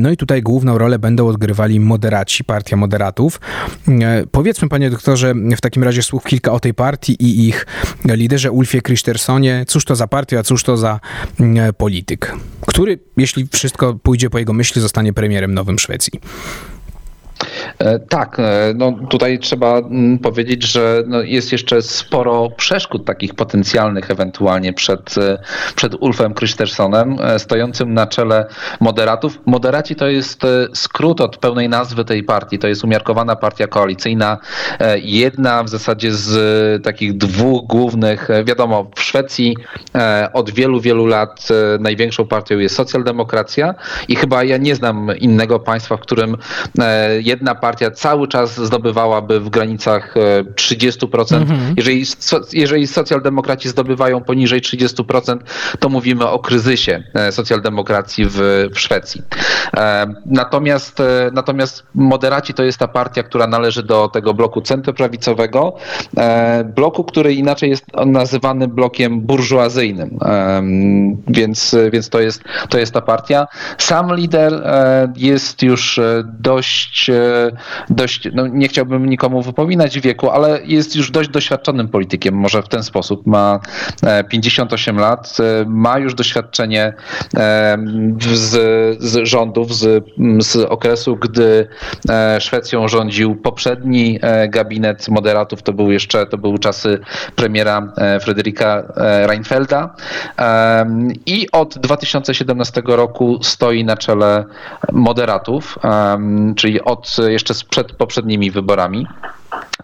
No 0.00 0.10
i 0.10 0.16
tutaj 0.16 0.42
główną 0.42 0.78
rolę 0.78 0.98
będą 0.98 1.28
odgrywali 1.28 1.80
moderaci, 1.80 2.44
partia 2.44 2.76
moderatów. 2.76 3.40
Powiedzmy, 4.30 4.68
panie 4.68 4.90
doktorze, 4.90 5.34
w 5.56 5.60
takim 5.60 5.84
razie 5.84 6.02
słów 6.02 6.24
kilka 6.24 6.52
o 6.52 6.60
tej 6.60 6.74
partii 6.74 7.12
i 7.12 7.48
ich 7.48 7.66
liderze 8.04 8.50
Ulfie 8.50 8.82
Kristersonie. 8.82 9.64
Cóż 9.68 9.84
to 9.84 9.96
za 9.96 10.06
partia, 10.06 10.42
cóż 10.42 10.62
to 10.62 10.76
za 10.76 11.00
polityk, 11.76 12.34
który, 12.66 12.98
jeśli 13.16 13.48
wszystko 13.52 13.94
pójdzie 13.94 14.17
po 14.30 14.38
jego 14.38 14.52
myśli, 14.52 14.82
zostanie 14.82 15.12
premierem 15.12 15.54
nowym 15.54 15.78
Szwecji. 15.78 16.20
Tak, 18.08 18.36
no 18.74 18.92
tutaj 19.10 19.38
trzeba 19.38 19.78
mm, 19.78 20.18
powiedzieć, 20.18 20.62
że 20.62 21.02
no 21.06 21.22
jest 21.22 21.52
jeszcze 21.52 21.82
sporo 21.82 22.50
przeszkód 22.50 23.04
takich 23.04 23.34
potencjalnych 23.34 24.10
ewentualnie 24.10 24.72
przed, 24.72 25.14
przed 25.76 25.94
Ulfem 26.00 26.34
Christensenem, 26.34 27.16
stojącym 27.38 27.94
na 27.94 28.06
czele 28.06 28.46
moderatów. 28.80 29.38
Moderaci 29.46 29.96
to 29.96 30.08
jest 30.08 30.42
skrót 30.74 31.20
od 31.20 31.36
pełnej 31.36 31.68
nazwy 31.68 32.04
tej 32.04 32.22
partii, 32.22 32.58
to 32.58 32.68
jest 32.68 32.84
umiarkowana 32.84 33.36
partia 33.36 33.66
koalicyjna, 33.66 34.38
jedna 35.02 35.62
w 35.62 35.68
zasadzie 35.68 36.12
z 36.12 36.84
takich 36.84 37.16
dwóch 37.16 37.66
głównych, 37.66 38.28
wiadomo, 38.44 38.90
w 38.96 39.02
Szwecji 39.02 39.56
od 40.32 40.50
wielu, 40.50 40.80
wielu 40.80 41.06
lat 41.06 41.48
największą 41.80 42.26
partią 42.26 42.58
jest 42.58 42.74
socjaldemokracja 42.74 43.74
i 44.08 44.16
chyba 44.16 44.44
ja 44.44 44.56
nie 44.56 44.74
znam 44.74 45.10
innego 45.18 45.60
państwa, 45.60 45.96
w 45.96 46.00
którym 46.00 46.36
e, 46.78 47.20
jedna 47.20 47.54
partia 47.54 47.67
cały 47.94 48.28
czas 48.28 48.60
zdobywałaby 48.60 49.40
w 49.40 49.48
granicach 49.48 50.14
30%. 50.54 51.34
E, 51.34 51.36
mhm. 51.36 51.74
Jeżeli, 51.76 52.04
jeżeli 52.52 52.86
socjaldemokraci 52.86 53.68
zdobywają 53.68 54.24
poniżej 54.24 54.60
30%, 54.60 55.38
to 55.78 55.88
mówimy 55.88 56.28
o 56.28 56.38
kryzysie 56.38 57.02
e, 57.14 57.32
socjaldemokracji 57.32 58.24
w, 58.24 58.68
w 58.74 58.80
Szwecji. 58.80 59.22
Natomiast, 60.26 61.02
natomiast 61.32 61.86
moderaci 61.94 62.54
to 62.54 62.62
jest 62.62 62.78
ta 62.78 62.88
partia, 62.88 63.22
która 63.22 63.46
należy 63.46 63.82
do 63.82 64.08
tego 64.08 64.34
bloku 64.34 64.60
centroprawicowego, 64.60 65.76
bloku, 66.76 67.04
który 67.04 67.34
inaczej 67.34 67.70
jest 67.70 67.84
nazywany 68.06 68.68
blokiem 68.68 69.20
burżuazyjnym. 69.20 70.18
Więc, 71.28 71.76
więc 71.92 72.08
to, 72.08 72.20
jest, 72.20 72.42
to 72.68 72.78
jest 72.78 72.92
ta 72.92 73.00
partia. 73.00 73.46
Sam 73.78 74.14
lider 74.14 74.54
e, 74.54 75.12
jest 75.16 75.62
już 75.62 75.98
e, 75.98 76.24
dość, 76.40 77.10
e, 77.10 77.50
dość 77.90 78.28
no 78.32 78.46
nie 78.46 78.68
chciałbym 78.68 79.06
nikomu 79.06 79.42
wypominać 79.42 80.00
wieku, 80.00 80.30
ale 80.30 80.60
jest 80.64 80.96
już 80.96 81.10
dość 81.10 81.28
doświadczonym 81.28 81.88
politykiem, 81.88 82.34
może 82.34 82.62
w 82.62 82.68
ten 82.68 82.82
sposób. 82.82 83.26
Ma 83.26 83.60
58 84.28 84.98
lat, 84.98 85.36
ma 85.66 85.98
już 85.98 86.14
doświadczenie 86.14 86.92
z, 88.20 88.52
z 89.02 89.26
rządów, 89.28 89.74
z, 89.74 90.04
z 90.38 90.56
okresu, 90.56 91.16
gdy 91.16 91.68
Szwecją 92.38 92.88
rządził 92.88 93.36
poprzedni 93.36 94.20
gabinet 94.48 95.08
moderatów, 95.08 95.62
to 95.62 95.72
był 95.72 95.90
jeszcze, 95.90 96.26
to 96.26 96.38
były 96.38 96.58
czasy 96.58 97.00
premiera 97.36 97.92
Fryderyka 98.20 98.82
Reinfelda 99.26 99.94
i 101.26 101.46
od 101.52 101.78
2017 101.78 102.82
roku 102.86 103.38
stoi 103.42 103.84
na 103.84 103.96
czele 103.96 104.44
moderatów, 104.92 105.78
czyli 106.56 106.80
od 106.80 107.16
jeszcze 107.28 107.47
przed 107.64 107.92
poprzednimi 107.92 108.50
wyborami. 108.50 109.06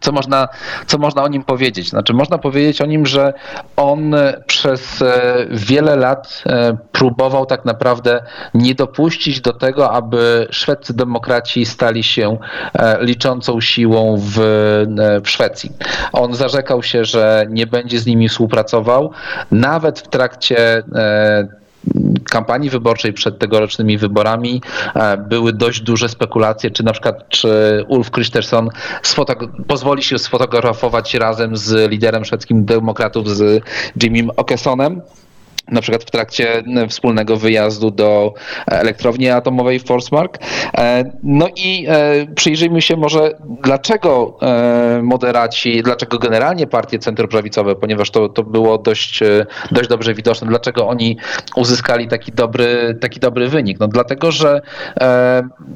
Co 0.00 0.12
można, 0.12 0.48
co 0.86 0.98
można 0.98 1.22
o 1.22 1.28
nim 1.28 1.44
powiedzieć? 1.44 1.90
Znaczy, 1.90 2.12
można 2.12 2.38
powiedzieć 2.38 2.80
o 2.80 2.86
nim, 2.86 3.06
że 3.06 3.32
on 3.76 4.14
przez 4.46 5.02
e, 5.02 5.46
wiele 5.50 5.96
lat 5.96 6.42
e, 6.46 6.76
próbował 6.92 7.46
tak 7.46 7.64
naprawdę 7.64 8.22
nie 8.54 8.74
dopuścić 8.74 9.40
do 9.40 9.52
tego, 9.52 9.92
aby 9.92 10.46
szwedzcy 10.50 10.94
demokraci 10.94 11.66
stali 11.66 12.02
się 12.02 12.38
e, 12.74 13.04
liczącą 13.04 13.60
siłą 13.60 14.16
w, 14.18 14.34
w 15.24 15.28
Szwecji. 15.28 15.72
On 16.12 16.34
zarzekał 16.34 16.82
się, 16.82 17.04
że 17.04 17.46
nie 17.48 17.66
będzie 17.66 17.98
z 17.98 18.06
nimi 18.06 18.28
współpracował, 18.28 19.10
nawet 19.50 20.00
w 20.00 20.08
trakcie 20.08 20.82
kampanii 22.30 22.70
wyborczej 22.70 23.12
przed 23.12 23.38
tegorocznymi 23.38 23.98
wyborami 23.98 24.62
e, 24.94 25.16
były 25.16 25.52
dość 25.52 25.80
duże 25.80 26.08
spekulacje, 26.08 26.70
czy 26.70 26.84
na 26.84 26.92
przykład 26.92 27.28
czy 27.28 27.84
Ulf 27.88 28.10
Kristersson 28.10 28.68
pozwoli 29.66 30.02
się 30.02 30.18
sfotografować 30.18 31.14
razem 31.14 31.56
z 31.56 31.90
liderem 31.90 32.24
szwedzkim 32.24 32.64
demokratów 32.64 33.30
z 33.36 33.62
Jimmym 34.02 34.30
Okesonem 34.36 35.00
na 35.68 35.80
przykład 35.80 36.02
w 36.02 36.10
trakcie 36.10 36.62
wspólnego 36.88 37.36
wyjazdu 37.36 37.90
do 37.90 38.34
elektrowni 38.66 39.28
atomowej 39.28 39.80
Forsmark. 39.80 40.38
E, 40.78 41.04
no 41.22 41.48
i 41.56 41.86
e, 41.88 42.26
przyjrzyjmy 42.34 42.82
się 42.82 42.96
może, 42.96 43.30
dlaczego 43.62 44.38
e, 44.42 45.00
moderaci, 45.02 45.82
dlaczego 45.82 46.18
generalnie 46.18 46.66
partie 46.66 46.98
centroprawicowe, 46.98 47.74
ponieważ 47.74 48.10
to, 48.10 48.28
to 48.28 48.42
było 48.42 48.78
dość, 48.78 49.20
dość 49.70 49.88
dobrze 49.88 50.14
widoczne, 50.14 50.46
dlaczego 50.48 50.88
oni 50.88 51.16
uzyskali 51.56 52.08
taki 52.08 52.32
dobry, 52.32 52.98
taki 53.00 53.20
dobry 53.20 53.48
wynik. 53.48 53.80
No 53.80 53.88
dlatego, 53.88 54.32
że 54.32 54.60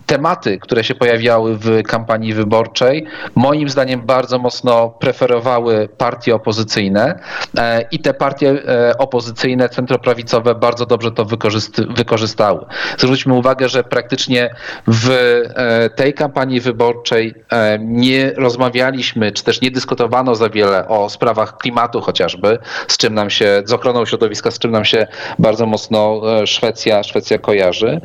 tematy, 0.07 0.59
które 0.59 0.85
się 0.85 0.95
pojawiały 0.95 1.57
w 1.57 1.83
kampanii 1.83 2.35
wyborczej, 2.35 3.07
moim 3.35 3.69
zdaniem 3.69 4.01
bardzo 4.01 4.39
mocno 4.39 4.89
preferowały 4.89 5.89
partie 5.99 6.35
opozycyjne 6.35 7.19
i 7.91 7.99
te 7.99 8.15
partie 8.15 8.63
opozycyjne 8.99 9.69
centroprawicowe 9.89 10.55
bardzo 10.55 10.87
dobrze 10.87 11.11
to 11.11 11.27
wykorzystały. 11.97 12.65
Zwróćmy 12.99 13.35
uwagę, 13.35 13.69
że 13.69 13.85
praktycznie 13.85 14.51
w 14.87 15.11
e, 15.11 15.91
tej 15.91 16.15
kampanii 16.15 16.61
wyborczej 16.61 17.35
e, 17.53 17.79
nie 17.81 18.33
rozmawialiśmy, 18.37 19.33
czy 19.33 19.45
też 19.45 19.61
nie 19.61 19.71
dyskutowano 19.71 20.35
za 20.35 20.49
wiele 20.49 20.89
o 20.89 21.11
sprawach 21.11 21.57
klimatu 21.57 22.01
chociażby, 22.01 22.59
z 22.89 22.97
czym 22.97 23.15
nam 23.15 23.31
się, 23.31 23.63
z 23.65 23.73
ochroną 23.73 24.07
środowiska, 24.07 24.51
z 24.51 24.59
czym 24.59 24.71
nam 24.71 24.85
się 24.85 25.07
bardzo 25.39 25.67
mocno 25.67 26.21
e, 26.43 26.47
Szwecja, 26.47 27.03
Szwecja 27.03 27.39
kojarzy. 27.39 28.01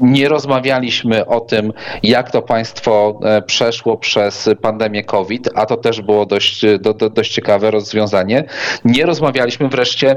Nie 0.00 0.28
rozmawialiśmy 0.28 1.26
o 1.26 1.40
tym, 1.40 1.72
jak 2.02 2.30
to 2.30 2.42
państwo 2.42 3.20
przeszło 3.46 3.96
przez 3.96 4.50
pandemię 4.62 5.04
COVID, 5.04 5.48
a 5.54 5.66
to 5.66 5.76
też 5.76 6.00
było 6.00 6.26
dość, 6.26 6.64
do, 6.80 6.94
do, 6.94 7.10
dość 7.10 7.32
ciekawe 7.32 7.70
rozwiązanie. 7.70 8.44
Nie 8.84 9.06
rozmawialiśmy 9.06 9.68
wreszcie 9.68 10.16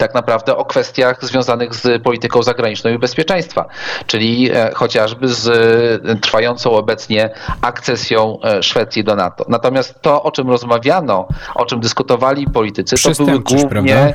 tak 0.00 0.14
naprawdę 0.14 0.56
o 0.56 0.64
kwestiach 0.64 1.24
związanych 1.24 1.74
z 1.74 2.02
polityką 2.02 2.42
zagraniczną 2.42 2.90
i 2.90 2.98
bezpieczeństwa, 2.98 3.66
czyli 4.06 4.50
e, 4.52 4.70
chociażby 4.74 5.28
z 5.28 5.48
e, 5.48 6.16
trwającą 6.16 6.70
obecnie 6.70 7.30
akcesją 7.62 8.38
e, 8.42 8.62
Szwecji 8.62 9.04
do 9.04 9.16
NATO. 9.16 9.44
Natomiast 9.48 10.00
to, 10.00 10.22
o 10.22 10.30
czym 10.30 10.50
rozmawiano, 10.50 11.28
o 11.54 11.66
czym 11.66 11.80
dyskutowali 11.80 12.46
politycy, 12.46 12.96
to 13.16 13.24
były 13.24 13.40
głównie 13.40 13.68
prawda? 13.68 14.12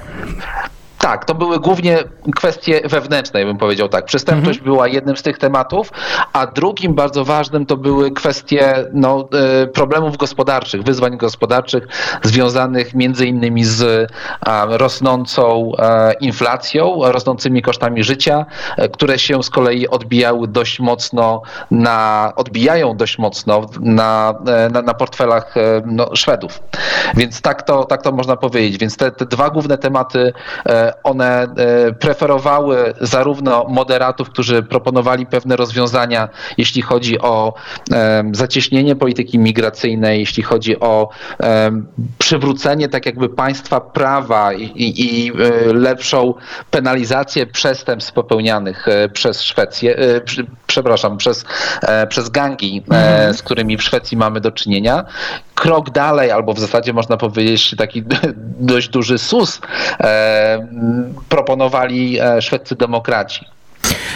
Tak, 0.99 1.25
to 1.25 1.35
były 1.35 1.59
głównie 1.59 1.97
kwestie 2.35 2.81
wewnętrzne, 2.85 3.45
bym 3.45 3.57
powiedział 3.57 3.89
tak. 3.89 4.05
Przestępczość 4.05 4.59
mhm. 4.59 4.73
była 4.73 4.87
jednym 4.87 5.17
z 5.17 5.23
tych 5.23 5.37
tematów, 5.37 5.91
a 6.33 6.47
drugim 6.47 6.93
bardzo 6.93 7.25
ważnym 7.25 7.65
to 7.65 7.77
były 7.77 8.11
kwestie 8.11 8.85
no, 8.93 9.27
e, 9.63 9.67
problemów 9.67 10.17
gospodarczych, 10.17 10.83
wyzwań 10.83 11.17
gospodarczych 11.17 11.87
związanych 12.23 12.93
między 12.93 13.27
innymi 13.27 13.65
z 13.65 14.11
rosnącą 14.67 15.71
e, 15.79 16.13
inflacją, 16.13 16.99
rosnącymi 17.03 17.61
kosztami 17.61 18.03
życia, 18.03 18.45
e, 18.77 18.89
które 18.89 19.19
się 19.19 19.43
z 19.43 19.49
kolei 19.49 19.87
odbijały 19.87 20.47
dość 20.47 20.79
mocno 20.79 21.41
na, 21.71 22.31
odbijają 22.35 22.97
dość 22.97 23.17
mocno 23.17 23.65
na, 23.79 24.33
na, 24.71 24.81
na 24.81 24.93
portfelach 24.93 25.55
no, 25.85 26.15
Szwedów. 26.15 26.59
Więc 27.15 27.41
tak 27.41 27.63
to, 27.63 27.83
tak 27.83 28.01
to 28.01 28.11
można 28.11 28.35
powiedzieć. 28.35 28.77
Więc 28.77 28.97
te, 28.97 29.11
te 29.11 29.25
dwa 29.25 29.49
główne 29.49 29.77
tematy 29.77 30.33
one 31.03 31.43
e, 31.43 31.93
preferowały 31.93 32.93
zarówno 33.01 33.65
moderatów, 33.69 34.29
którzy 34.29 34.63
proponowali 34.63 35.25
pewne 35.25 35.55
rozwiązania, 35.55 36.29
jeśli 36.57 36.81
chodzi 36.81 37.19
o 37.19 37.53
zacieśnienie 38.31 38.95
polityki 38.95 39.39
migracyjnej, 39.39 40.19
jeśli 40.19 40.43
chodzi 40.43 40.79
o 40.79 41.09
przywrócenie 42.17 42.89
tak 42.89 43.05
jakby 43.05 43.29
państwa 43.29 43.81
prawa 43.81 44.53
i, 44.53 44.63
i, 44.63 45.25
i 45.25 45.31
e, 45.31 45.73
lepszą 45.73 46.33
penalizację 46.71 47.45
przestępstw 47.45 48.13
popełnianych 48.13 48.87
e, 48.87 49.09
przez 49.09 49.41
Szwecję, 49.41 49.95
przepraszam, 50.67 51.17
przez, 51.17 51.45
przez 52.09 52.29
gangi, 52.29 52.83
mhm. 52.91 53.33
z 53.33 53.41
którymi 53.41 53.77
w 53.77 53.83
Szwecji 53.83 54.17
mamy 54.17 54.41
do 54.41 54.51
czynienia. 54.51 55.05
Krok 55.55 55.89
dalej, 55.89 56.31
albo 56.31 56.53
w 56.53 56.59
zasadzie 56.59 56.93
można 56.93 57.17
powiedzieć 57.17 57.75
taki 57.77 58.03
dość 58.71 58.89
duży 58.89 59.17
sus 59.17 59.61
proponowali 61.29 62.19
e, 62.19 62.41
szwedzcy 62.41 62.75
demokraci. 62.75 63.45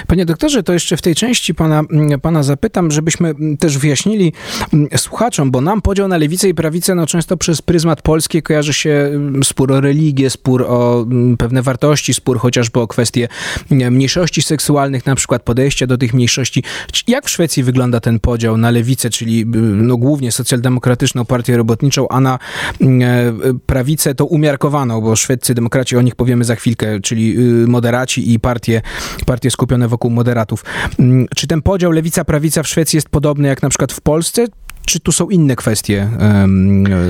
Panie 0.08 0.26
doktorze, 0.26 0.64
to 0.64 0.74
jeszcze 0.74 0.98
w 0.98 1.02
tej 1.02 1.16
części 1.16 1.56
pana, 1.56 1.84
mm, 1.92 2.20
pana 2.20 2.44
zapytam, 2.44 2.92
żebyśmy 2.92 3.30
mm, 3.30 3.58
też 3.58 3.78
wyjaśnili 3.78 4.34
mm, 4.74 4.90
słuchaczom, 4.98 5.52
bo 5.52 5.62
nam 5.62 5.82
podział 5.82 6.08
na 6.08 6.18
lewicę 6.18 6.50
i 6.50 6.54
prawicę 6.54 6.96
no, 6.96 7.08
często 7.08 7.38
przez 7.38 7.62
pryzmat 7.62 8.02
polski 8.02 8.42
kojarzy 8.42 8.74
się 8.74 9.12
spór 9.44 9.72
o 9.72 9.82
religię, 9.82 10.30
spór 10.30 10.64
o 10.64 11.06
pewne 11.38 11.62
wartości, 11.62 12.14
spór 12.14 12.40
chociażby 12.40 12.80
o 12.80 12.88
kwestie 12.88 13.28
mniejszości 13.72 14.42
seksualnych, 14.42 15.06
na 15.06 15.16
przykład 15.16 15.44
podejścia 15.44 15.88
do 15.88 15.98
tych 15.98 16.14
mniejszości. 16.14 16.64
Jak 17.08 17.26
w 17.26 17.30
Szwecji 17.30 17.64
wygląda 17.64 18.00
ten 18.00 18.20
podział 18.20 18.58
na 18.58 18.72
lewicę, 18.72 19.10
czyli 19.10 19.46
no, 19.76 19.98
głównie 19.98 20.32
socjaldemokratyczną 20.32 21.26
partię 21.26 21.58
robotniczą, 21.58 22.08
a 22.10 22.20
na 22.20 22.40
e, 22.82 22.88
prawicę 23.66 24.16
to 24.16 24.26
umiarkowaną, 24.26 25.02
bo 25.02 25.16
szwedzcy 25.16 25.54
demokraci, 25.54 25.98
o 25.98 26.02
nich 26.02 26.16
powiemy 26.16 26.44
za 26.44 26.56
chwilkę, 26.56 27.00
czyli 27.00 27.38
y, 27.64 27.68
moderaci 27.68 28.34
i 28.34 28.40
partie, 28.40 28.82
partie 29.26 29.52
skupione 29.52 29.88
wokół 29.90 30.12
moderatów. 30.12 30.66
Mm, 31.00 31.28
czy 31.36 31.48
ten 31.48 31.62
podział 31.62 31.92
lewica-prawica 31.92 32.64
w 32.64 32.68
Szwecji 32.68 32.98
jest 32.98 33.10
podobny 33.10 33.48
jak 33.48 33.62
na 33.62 33.70
przykład 33.70 33.94
w 33.94 34.02
Polsce? 34.02 34.46
Czy 34.86 35.00
tu 35.00 35.12
są 35.12 35.30
inne 35.30 35.56
kwestie 35.56 36.10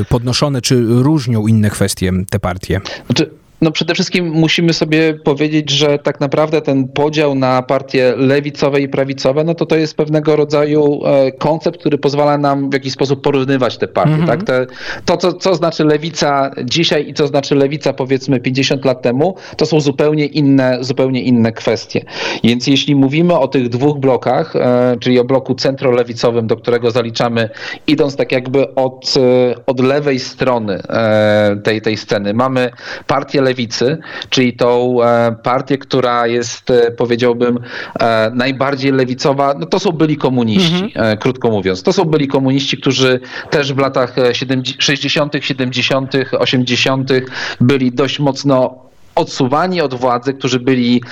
podnoszone, 0.09 0.61
czy 0.61 0.85
różnią 0.87 1.47
inne 1.47 1.69
kwestie 1.69 2.11
te 2.29 2.39
partie? 2.39 2.81
Znaczy, 3.05 3.29
no 3.61 3.71
przede 3.71 3.93
wszystkim 3.93 4.29
musimy 4.29 4.73
sobie 4.73 5.13
powiedzieć, 5.13 5.69
że 5.69 5.99
tak 5.99 6.19
naprawdę 6.19 6.61
ten 6.61 6.87
podział 6.87 7.35
na 7.35 7.61
partie 7.61 8.13
lewicowe 8.17 8.81
i 8.81 8.89
prawicowe, 8.89 9.43
no 9.43 9.55
to 9.55 9.65
to 9.65 9.75
jest 9.75 9.97
pewnego 9.97 10.35
rodzaju 10.35 11.01
e, 11.05 11.31
koncept, 11.31 11.79
który 11.79 11.97
pozwala 11.97 12.37
nam 12.37 12.69
w 12.69 12.73
jakiś 12.73 12.93
sposób 12.93 13.21
porównywać 13.21 13.77
te 13.77 13.87
partie. 13.87 14.13
Mm 14.13 14.25
-hmm. 14.25 14.29
tak? 14.29 14.43
Te, 14.43 14.67
to, 15.05 15.17
co, 15.17 15.33
co 15.33 15.55
znaczy 15.55 15.83
lewica 15.83 16.51
dzisiaj 16.63 17.09
i 17.09 17.13
co 17.13 17.27
znaczy 17.27 17.55
lewica 17.55 17.93
powiedzmy 17.93 18.39
50 18.39 18.85
lat 18.85 19.01
temu, 19.01 19.35
to 19.57 19.65
są 19.65 19.79
zupełnie 19.79 20.25
inne, 20.25 20.77
zupełnie 20.81 21.23
inne 21.23 21.51
kwestie. 21.51 22.05
Więc 22.43 22.67
jeśli 22.67 22.95
mówimy 22.95 23.37
o 23.37 23.47
tych 23.47 23.69
dwóch 23.69 23.97
blokach, 23.99 24.55
e, 24.55 24.97
czyli 24.99 25.19
o 25.19 25.23
bloku 25.23 25.55
centrolewicowym, 25.55 26.47
do 26.47 26.57
którego 26.57 26.91
zaliczamy, 26.91 27.49
idąc 27.87 28.15
tak 28.15 28.31
jakby 28.31 28.75
od, 28.75 29.13
e, 29.17 29.55
od 29.65 29.79
lewej 29.79 30.19
strony 30.19 30.81
tej, 31.63 31.81
tej 31.81 31.97
sceny, 31.97 32.33
mamy 32.33 32.69
partię 33.07 33.41
lewicy, 33.49 33.97
czyli 34.29 34.53
tą 34.53 35.03
e, 35.03 35.35
partię, 35.43 35.77
która 35.77 36.27
jest, 36.27 36.71
e, 36.71 36.91
powiedziałbym, 36.91 37.59
e, 37.99 38.31
najbardziej 38.35 38.91
lewicowa, 38.91 39.55
no 39.59 39.65
to 39.65 39.79
są 39.79 39.91
byli 39.91 40.17
komuniści, 40.17 40.83
mhm. 40.83 41.17
krótko 41.17 41.49
mówiąc. 41.49 41.83
To 41.83 41.93
są 41.93 42.05
byli 42.05 42.27
komuniści, 42.27 42.77
którzy 42.77 43.19
też 43.49 43.73
w 43.73 43.77
latach 43.77 44.15
60., 44.79 45.33
70., 45.39 46.13
80. 46.39 47.09
byli 47.61 47.91
dość 47.91 48.19
mocno 48.19 48.88
odsuwani 49.19 49.81
od 49.81 49.93
władzy, 49.93 50.33
którzy 50.33 50.59
byli 50.59 51.03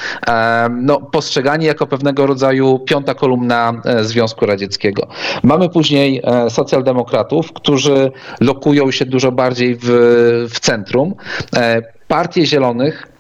no, 0.71 1.01
postrzegani 1.01 1.65
jako 1.65 1.87
pewnego 1.87 2.27
rodzaju 2.27 2.79
piąta 2.79 3.13
kolumna 3.13 3.81
Związku 4.01 4.45
Radzieckiego. 4.45 5.07
Mamy 5.43 5.69
później 5.69 6.21
socjaldemokratów, 6.49 7.53
którzy 7.53 8.11
lokują 8.39 8.91
się 8.91 9.05
dużo 9.05 9.31
bardziej 9.31 9.75
w, 9.75 9.87
w 10.53 10.59
centrum. 10.59 11.15
Partię 12.07 12.45
Zielonych, 12.45 13.07
e, 13.07 13.16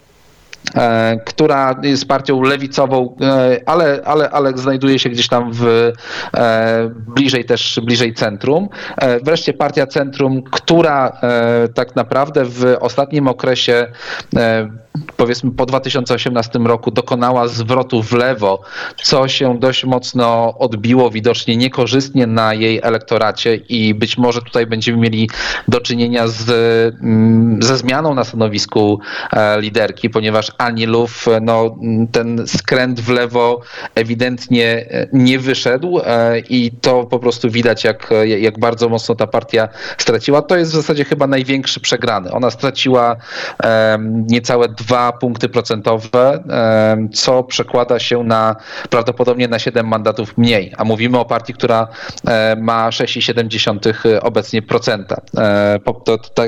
która 1.25 1.75
jest 1.83 2.07
partią 2.07 2.41
lewicową, 2.41 3.15
e, 3.21 3.59
ale, 3.65 4.01
ale, 4.05 4.29
ale 4.29 4.57
znajduje 4.57 4.99
się 4.99 5.09
gdzieś 5.09 5.27
tam 5.27 5.51
w, 5.53 5.91
e, 6.33 6.89
bliżej 7.07 7.45
też 7.45 7.79
bliżej 7.83 8.13
centrum. 8.13 8.69
Wreszcie 9.23 9.53
partia 9.53 9.87
centrum, 9.87 10.43
która 10.43 11.21
tak 11.73 11.95
naprawdę 11.95 12.45
w 12.45 12.77
ostatnim 12.79 13.27
okresie 13.27 13.87
powiedzmy 15.17 15.51
po 15.51 15.65
2018 15.65 16.59
roku 16.59 16.91
dokonała 16.91 17.47
zwrotu 17.47 18.03
w 18.03 18.11
lewo, 18.11 18.61
co 19.03 19.27
się 19.27 19.59
dość 19.59 19.85
mocno 19.85 20.53
odbiło 20.57 21.09
widocznie 21.09 21.57
niekorzystnie 21.57 22.27
na 22.27 22.53
jej 22.53 22.79
elektoracie 22.83 23.55
i 23.55 23.93
być 23.93 24.17
może 24.17 24.41
tutaj 24.41 24.65
będziemy 24.65 24.97
mieli 24.97 25.29
do 25.67 25.81
czynienia 25.81 26.27
z, 26.27 26.49
mm, 27.03 27.63
ze 27.63 27.77
zmianą 27.77 28.13
na 28.13 28.23
stanowisku 28.23 28.99
e, 29.33 29.61
liderki, 29.61 30.09
ponieważ 30.09 30.51
Ani 30.57 30.85
Luf, 30.85 31.25
no, 31.41 31.75
ten 32.11 32.47
skręt 32.47 32.99
w 32.99 33.09
lewo 33.09 33.61
ewidentnie 33.95 34.85
e, 34.89 35.07
nie 35.13 35.39
wyszedł 35.39 35.99
e, 35.99 36.39
i 36.39 36.71
to 36.71 37.03
po 37.03 37.19
prostu 37.19 37.49
widać, 37.49 37.83
jak, 37.83 38.09
jak 38.25 38.59
bardzo 38.59 38.89
mocno 38.89 39.15
ta 39.15 39.27
partia 39.27 39.69
straciła. 39.97 40.41
To 40.41 40.57
jest 40.57 40.71
w 40.71 40.75
zasadzie 40.75 41.05
chyba 41.05 41.27
największy 41.27 41.79
przegrany. 41.79 42.31
Ona 42.31 42.51
straciła 42.51 43.15
niecałe 44.29 44.69
dwa 44.69 45.11
punkty 45.11 45.49
procentowe, 45.49 46.43
co 47.13 47.43
przekłada 47.43 47.99
się 47.99 48.23
na 48.23 48.55
prawdopodobnie 48.89 49.47
na 49.47 49.59
7 49.59 49.87
mandatów 49.87 50.37
mniej, 50.37 50.73
a 50.77 50.83
mówimy 50.83 51.19
o 51.19 51.25
partii, 51.25 51.53
która 51.53 51.87
ma 52.57 52.89
6,7 52.89 54.19
obecnie 54.21 54.61
procenta. 54.61 55.21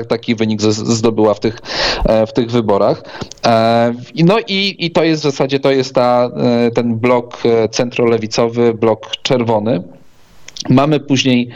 Taki 0.08 0.34
wynik 0.34 0.62
zdobyła 0.62 1.34
w 1.34 1.40
tych, 1.40 1.58
e, 2.04 2.26
w 2.26 2.32
tych 2.32 2.50
wyborach. 2.50 3.02
No 4.14 4.38
i, 4.48 4.76
i 4.78 4.90
to 4.90 5.04
jest 5.04 5.22
w 5.22 5.24
zasadzie 5.24 5.60
to 5.60 5.70
jest 5.70 5.94
ta, 5.94 6.30
e, 6.36 6.70
ten 6.70 6.98
blok 6.98 7.38
e, 7.44 7.68
centrolewicowy, 7.68 8.74
blok 8.74 9.10
czerwony. 9.22 9.82
Mamy 10.68 11.00
później 11.00 11.48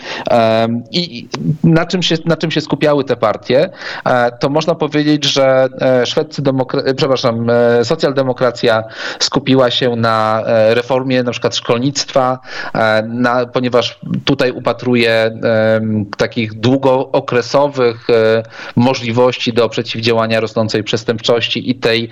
i 0.90 1.28
na 1.64 1.86
czym, 1.86 2.02
się, 2.02 2.16
na 2.24 2.36
czym 2.36 2.50
się 2.50 2.60
skupiały 2.60 3.04
te 3.04 3.16
partie, 3.16 3.70
e, 4.04 4.32
to 4.40 4.48
można 4.48 4.74
powiedzieć, 4.74 5.24
że 5.24 5.68
e, 5.80 6.06
szwedzcy 6.06 6.42
demokra- 6.42 6.94
przepraszam, 6.94 7.50
e, 7.50 7.84
socjaldemokracja 7.84 8.84
skupiła 9.18 9.70
się 9.70 9.96
na 9.96 10.42
reformie 10.46 11.22
na 11.22 11.30
przykład 11.30 11.56
szkolnictwa, 11.56 12.38
na, 13.04 13.46
ponieważ 13.46 14.00
tutaj 14.24 14.50
upatruje 14.50 15.40
takich 16.16 16.54
długookresowych 16.54 18.06
możliwości 18.76 19.52
do 19.52 19.68
przeciwdziałania 19.68 20.40
rosnącej 20.40 20.84
przestępczości 20.84 21.70
i 21.70 21.74
tej, 21.74 22.10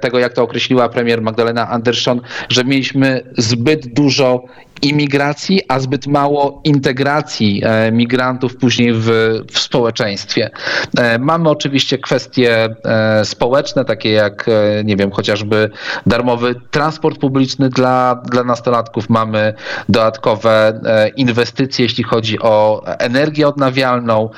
tego, 0.00 0.18
jak 0.18 0.32
to 0.32 0.42
określiła 0.42 0.88
premier 0.88 1.22
Magdalena 1.22 1.68
Andersson, 1.68 2.20
że 2.48 2.64
mieliśmy 2.64 3.22
zbyt 3.38 3.94
dużo 3.94 4.44
imigracji, 4.84 5.60
a 5.68 5.78
zbyt 5.80 6.06
mało 6.06 6.60
integracji 6.64 7.62
e, 7.64 7.92
migrantów 7.92 8.56
później 8.56 8.92
w, 8.92 9.08
w 9.52 9.58
społeczeństwie. 9.58 10.50
E, 10.98 11.18
mamy 11.18 11.50
oczywiście 11.50 11.98
kwestie 11.98 12.76
e, 12.84 13.24
społeczne, 13.24 13.84
takie 13.84 14.10
jak, 14.10 14.50
nie 14.84 14.96
wiem, 14.96 15.10
chociażby 15.10 15.70
darmowy 16.06 16.54
transport 16.70 17.18
publiczny 17.18 17.68
dla, 17.68 18.22
dla 18.30 18.44
nastolatków. 18.44 19.10
Mamy 19.10 19.54
dodatkowe 19.88 20.80
inwestycje, 21.16 21.82
jeśli 21.84 22.04
chodzi 22.04 22.40
o 22.40 22.82
energię 22.98 23.48
odnawialną. 23.48 24.30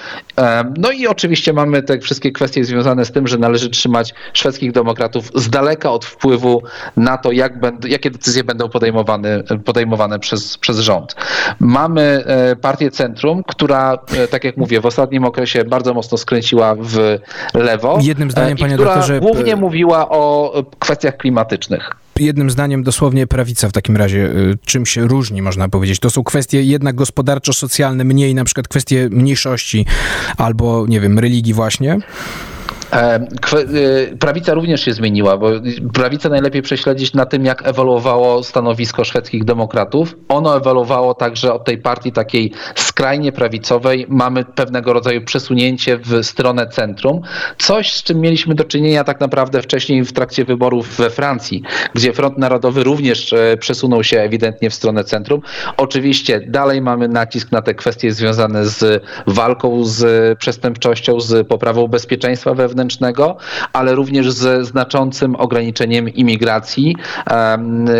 No 0.78 0.90
i 0.90 1.06
oczywiście 1.06 1.52
mamy 1.52 1.82
te 1.82 1.98
wszystkie 1.98 2.32
kwestie 2.32 2.64
związane 2.64 3.04
z 3.04 3.12
tym, 3.12 3.26
że 3.26 3.38
należy 3.38 3.70
trzymać 3.70 4.14
szwedzkich 4.32 4.72
demokratów 4.72 5.30
z 5.34 5.50
daleka 5.50 5.90
od 5.90 6.04
wpływu 6.04 6.62
na 6.96 7.18
to, 7.18 7.32
jak 7.32 7.60
będą, 7.60 7.88
jakie 7.88 8.10
decyzje 8.10 8.44
będą 8.44 8.68
podejmowane, 8.68 9.42
podejmowane 9.64 10.18
przez, 10.18 10.35
przez 10.60 10.78
rząd. 10.78 11.14
Mamy 11.60 12.24
e, 12.26 12.56
partię 12.56 12.90
Centrum, 12.90 13.42
która, 13.46 13.98
e, 14.16 14.28
tak 14.28 14.44
jak 14.44 14.56
mówię, 14.56 14.80
w 14.80 14.86
ostatnim 14.86 15.24
okresie 15.24 15.64
bardzo 15.64 15.94
mocno 15.94 16.18
skręciła 16.18 16.74
w 16.78 17.18
lewo. 17.54 17.98
Jednym 18.02 18.30
zdaniem, 18.30 18.56
e, 18.56 18.60
panie 18.60 18.74
która 18.74 18.94
doktorze... 18.94 19.20
głównie 19.20 19.56
mówiła 19.56 20.08
o 20.08 20.52
kwestiach 20.78 21.16
klimatycznych 21.16 21.90
jednym 22.20 22.50
zdaniem 22.50 22.82
dosłownie 22.82 23.26
prawica 23.26 23.68
w 23.68 23.72
takim 23.72 23.96
razie 23.96 24.30
czym 24.64 24.86
się 24.86 25.08
różni, 25.08 25.42
można 25.42 25.68
powiedzieć. 25.68 26.00
To 26.00 26.10
są 26.10 26.24
kwestie 26.24 26.62
jednak 26.62 26.96
gospodarczo-socjalne, 26.96 28.04
mniej 28.04 28.34
na 28.34 28.44
przykład 28.44 28.68
kwestie 28.68 29.08
mniejszości 29.10 29.86
albo, 30.36 30.86
nie 30.88 31.00
wiem, 31.00 31.18
religii 31.18 31.54
właśnie. 31.54 31.98
Y, 34.12 34.16
prawica 34.16 34.54
również 34.54 34.84
się 34.84 34.92
zmieniła, 34.92 35.36
bo 35.36 35.50
prawicę 35.94 36.28
najlepiej 36.28 36.62
prześledzić 36.62 37.14
na 37.14 37.26
tym, 37.26 37.44
jak 37.44 37.68
ewoluowało 37.68 38.42
stanowisko 38.42 39.04
szwedzkich 39.04 39.44
demokratów. 39.44 40.16
Ono 40.28 40.56
ewoluowało 40.56 41.14
także 41.14 41.52
od 41.52 41.64
tej 41.64 41.78
partii 41.78 42.12
takiej 42.12 42.52
skrajnie 42.74 43.32
prawicowej. 43.32 44.06
Mamy 44.08 44.44
pewnego 44.44 44.92
rodzaju 44.92 45.24
przesunięcie 45.24 45.98
w 45.98 46.26
stronę 46.26 46.66
centrum. 46.66 47.20
Coś, 47.58 47.92
z 47.92 48.02
czym 48.02 48.20
mieliśmy 48.20 48.54
do 48.54 48.64
czynienia 48.64 49.04
tak 49.04 49.20
naprawdę 49.20 49.62
wcześniej 49.62 50.04
w 50.04 50.12
trakcie 50.12 50.44
wyborów 50.44 50.96
we 50.96 51.10
Francji, 51.10 51.62
gdzie 51.94 52.12
Front 52.12 52.38
Narodowy 52.38 52.84
również 52.84 53.32
e, 53.32 53.56
przesunął 53.56 54.04
się 54.04 54.20
ewidentnie 54.20 54.70
w 54.70 54.74
stronę 54.74 55.04
centrum. 55.04 55.40
Oczywiście 55.76 56.40
dalej 56.40 56.82
mamy 56.82 57.08
nacisk 57.08 57.52
na 57.52 57.62
te 57.62 57.74
kwestie 57.74 58.12
związane 58.12 58.66
z 58.66 59.04
walką 59.26 59.84
z 59.84 60.38
przestępczością, 60.38 61.20
z 61.20 61.48
poprawą 61.48 61.88
bezpieczeństwa 61.88 62.54
wewnętrznego, 62.54 62.75
wewnętrznego, 62.76 63.36
ale 63.72 63.94
również 63.94 64.32
ze 64.32 64.64
znaczącym 64.64 65.36
ograniczeniem 65.36 66.08
imigracji, 66.08 66.96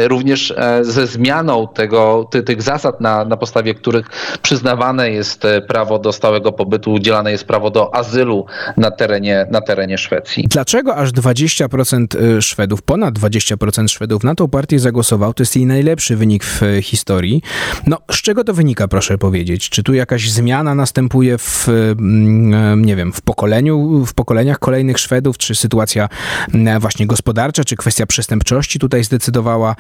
również 0.09 0.55
e, 0.57 0.85
ze 0.85 1.07
zmianą 1.07 1.69
tego, 1.75 2.29
ty, 2.31 2.43
tych 2.43 2.63
zasad, 2.63 3.01
na, 3.01 3.25
na 3.25 3.37
podstawie 3.37 3.75
których 3.75 4.07
przyznawane 4.43 5.11
jest 5.11 5.45
e, 5.45 5.61
prawo 5.61 5.99
do 5.99 6.13
stałego 6.13 6.53
pobytu, 6.53 6.93
udzielane 6.93 7.33
jest 7.33 7.45
prawo 7.45 7.71
do 7.71 7.95
azylu 7.95 8.47
na 8.77 8.91
terenie, 8.91 9.47
na 9.51 9.61
terenie 9.61 9.99
Szwecji. 9.99 10.45
Dlaczego 10.49 10.97
aż 10.97 11.13
20% 11.13 12.37
e, 12.37 12.43
Szwedów, 12.43 12.83
ponad 12.83 13.15
20% 13.15 13.89
Szwedów 13.89 14.25
na 14.25 14.35
tą 14.35 14.49
partię 14.49 14.79
zagłosował? 14.79 15.35
To 15.35 15.43
jest 15.43 15.57
jej 15.57 15.67
najlepszy 15.67 16.17
wynik 16.17 16.45
w 16.45 16.61
historii. 16.83 17.43
No, 17.87 17.99
z 18.11 18.23
czego 18.23 18.45
to 18.45 18.55
wynika, 18.55 18.89
proszę 18.89 19.19
powiedzieć? 19.19 19.71
Czy 19.71 19.83
tu 19.83 19.95
jakaś 19.95 20.31
zmiana 20.31 20.75
następuje 20.75 21.39
w, 21.39 21.69
nie 22.77 22.97
wiem, 22.97 23.13
w 23.13 23.21
pokoleniu, 23.21 24.05
w 24.05 24.15
pokoleniach 24.15 24.59
kolejnych 24.67 24.99
Szwedów, 24.99 25.39
czy 25.39 25.55
sytuacja 25.55 26.09
właśnie 26.81 27.07
gospodarcza, 27.07 27.65
czy 27.65 27.77
kwestia 27.77 28.07
przestępczości 28.07 28.79
tutaj 28.79 29.05
zdecydowała 29.05 29.77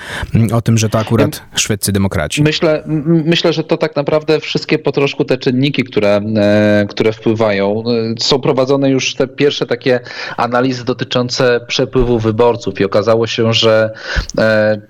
o 0.52 0.62
tym, 0.62 0.78
że 0.78 0.88
to 0.88 0.98
akurat 0.98 1.42
szwedzcy 1.54 1.92
demokraci? 1.92 2.42
Myślę, 2.42 2.82
myślę, 3.06 3.52
że 3.52 3.64
to 3.64 3.76
tak 3.76 3.96
naprawdę 3.96 4.40
wszystkie 4.40 4.78
po 4.78 4.92
troszku 4.92 5.24
te 5.24 5.38
czynniki, 5.38 5.84
które, 5.84 6.20
które 6.88 7.12
wpływają. 7.12 7.82
Są 8.18 8.40
prowadzone 8.40 8.90
już 8.90 9.14
te 9.14 9.26
pierwsze 9.26 9.66
takie 9.66 10.00
analizy 10.36 10.84
dotyczące 10.84 11.60
przepływu 11.68 12.18
wyborców 12.18 12.80
i 12.80 12.84
okazało 12.84 13.26
się, 13.26 13.52
że 13.52 13.90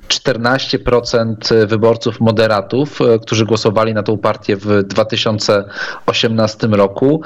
14% 0.09 1.67
wyborców 1.67 2.21
moderatów, 2.21 2.99
którzy 3.23 3.47
głosowali 3.47 3.95
na 3.95 4.03
tą 4.03 4.19
partię 4.19 4.57
w 4.57 4.83
2018 4.83 6.67
roku, 6.67 7.23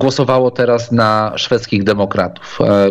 głosowało 0.00 0.50
teraz 0.50 0.92
na 0.92 1.32
szwedzkich 1.36 1.84
demokratów. 1.84 2.01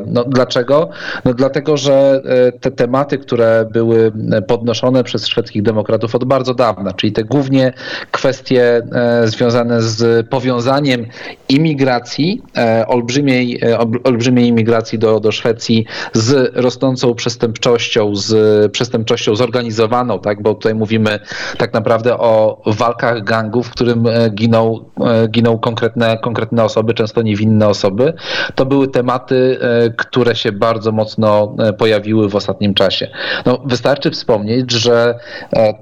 No, 0.08 0.24
dlaczego? 0.24 0.90
No, 1.26 1.34
dlatego, 1.34 1.78
że 1.78 2.22
te 2.62 2.72
tematy, 2.72 3.18
które 3.18 3.66
były 3.72 4.12
podnoszone 4.48 5.04
przez 5.04 5.28
szwedzkich 5.28 5.64
demokratów 5.64 6.16
od 6.16 6.26
bardzo 6.26 6.54
dawna, 6.54 6.94
czyli 6.94 7.14
te 7.14 7.24
głównie 7.24 7.74
kwestie 8.12 8.82
związane 9.26 9.82
z 9.82 10.28
powiązaniem 10.30 11.06
imigracji, 11.50 12.42
olbrzymiej, 12.88 13.62
olbrzymiej 14.04 14.48
imigracji 14.48 15.00
do, 15.00 15.20
do 15.20 15.32
Szwecji 15.32 15.86
z 16.14 16.52
rosnącą 16.56 17.16
przestępczością, 17.16 18.16
z 18.16 18.72
przestępczością 18.72 19.36
zorganizowaną, 19.36 20.20
tak? 20.20 20.42
bo 20.42 20.54
tutaj 20.54 20.76
mówimy 20.76 21.20
tak 21.58 21.74
naprawdę 21.74 22.18
o 22.18 22.62
walkach 22.66 23.24
gangów, 23.24 23.68
w 23.68 23.72
którym 23.72 24.04
giną, 24.32 24.86
giną 25.30 25.58
konkretne, 25.58 26.18
konkretne 26.18 26.64
osoby, 26.64 26.94
często 26.94 27.22
niewinne 27.22 27.68
osoby. 27.68 28.14
To 28.56 28.66
były 28.66 28.88
tematy, 29.02 29.60
które 29.98 30.36
się 30.36 30.52
bardzo 30.52 30.92
mocno 30.92 31.56
pojawiły 31.78 32.30
w 32.30 32.36
ostatnim 32.36 32.74
czasie. 32.74 33.08
No, 33.46 33.62
wystarczy 33.66 34.12
wspomnieć, 34.12 34.72
że 34.72 35.20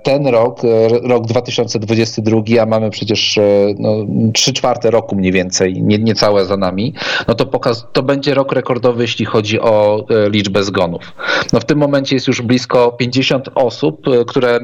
ten 0.03 0.27
rok, 0.27 0.59
rok 1.03 1.25
2022, 1.25 2.41
a 2.61 2.65
mamy 2.65 2.89
przecież 2.89 3.39
no, 3.79 3.89
3 4.33 4.53
czwarte 4.53 4.91
roku 4.91 5.15
mniej 5.15 5.31
więcej, 5.31 5.81
nie, 5.83 5.97
niecałe 5.97 6.45
za 6.45 6.57
nami, 6.57 6.93
no 7.27 7.35
to, 7.35 7.45
pokaz, 7.45 7.87
to 7.93 8.03
będzie 8.03 8.33
rok 8.33 8.51
rekordowy, 8.51 9.03
jeśli 9.03 9.25
chodzi 9.25 9.59
o 9.59 10.05
liczbę 10.29 10.63
zgonów. 10.63 11.13
No 11.53 11.59
w 11.59 11.65
tym 11.65 11.77
momencie 11.77 12.15
jest 12.15 12.27
już 12.27 12.41
blisko 12.41 12.91
50 12.91 13.49
osób, 13.55 14.05
które 14.27 14.59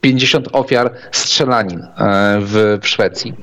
50 0.00 0.48
ofiar 0.52 0.90
strzelanin 1.12 1.86
w, 2.40 2.78
w 2.82 2.88
Szwecji. 2.88 3.34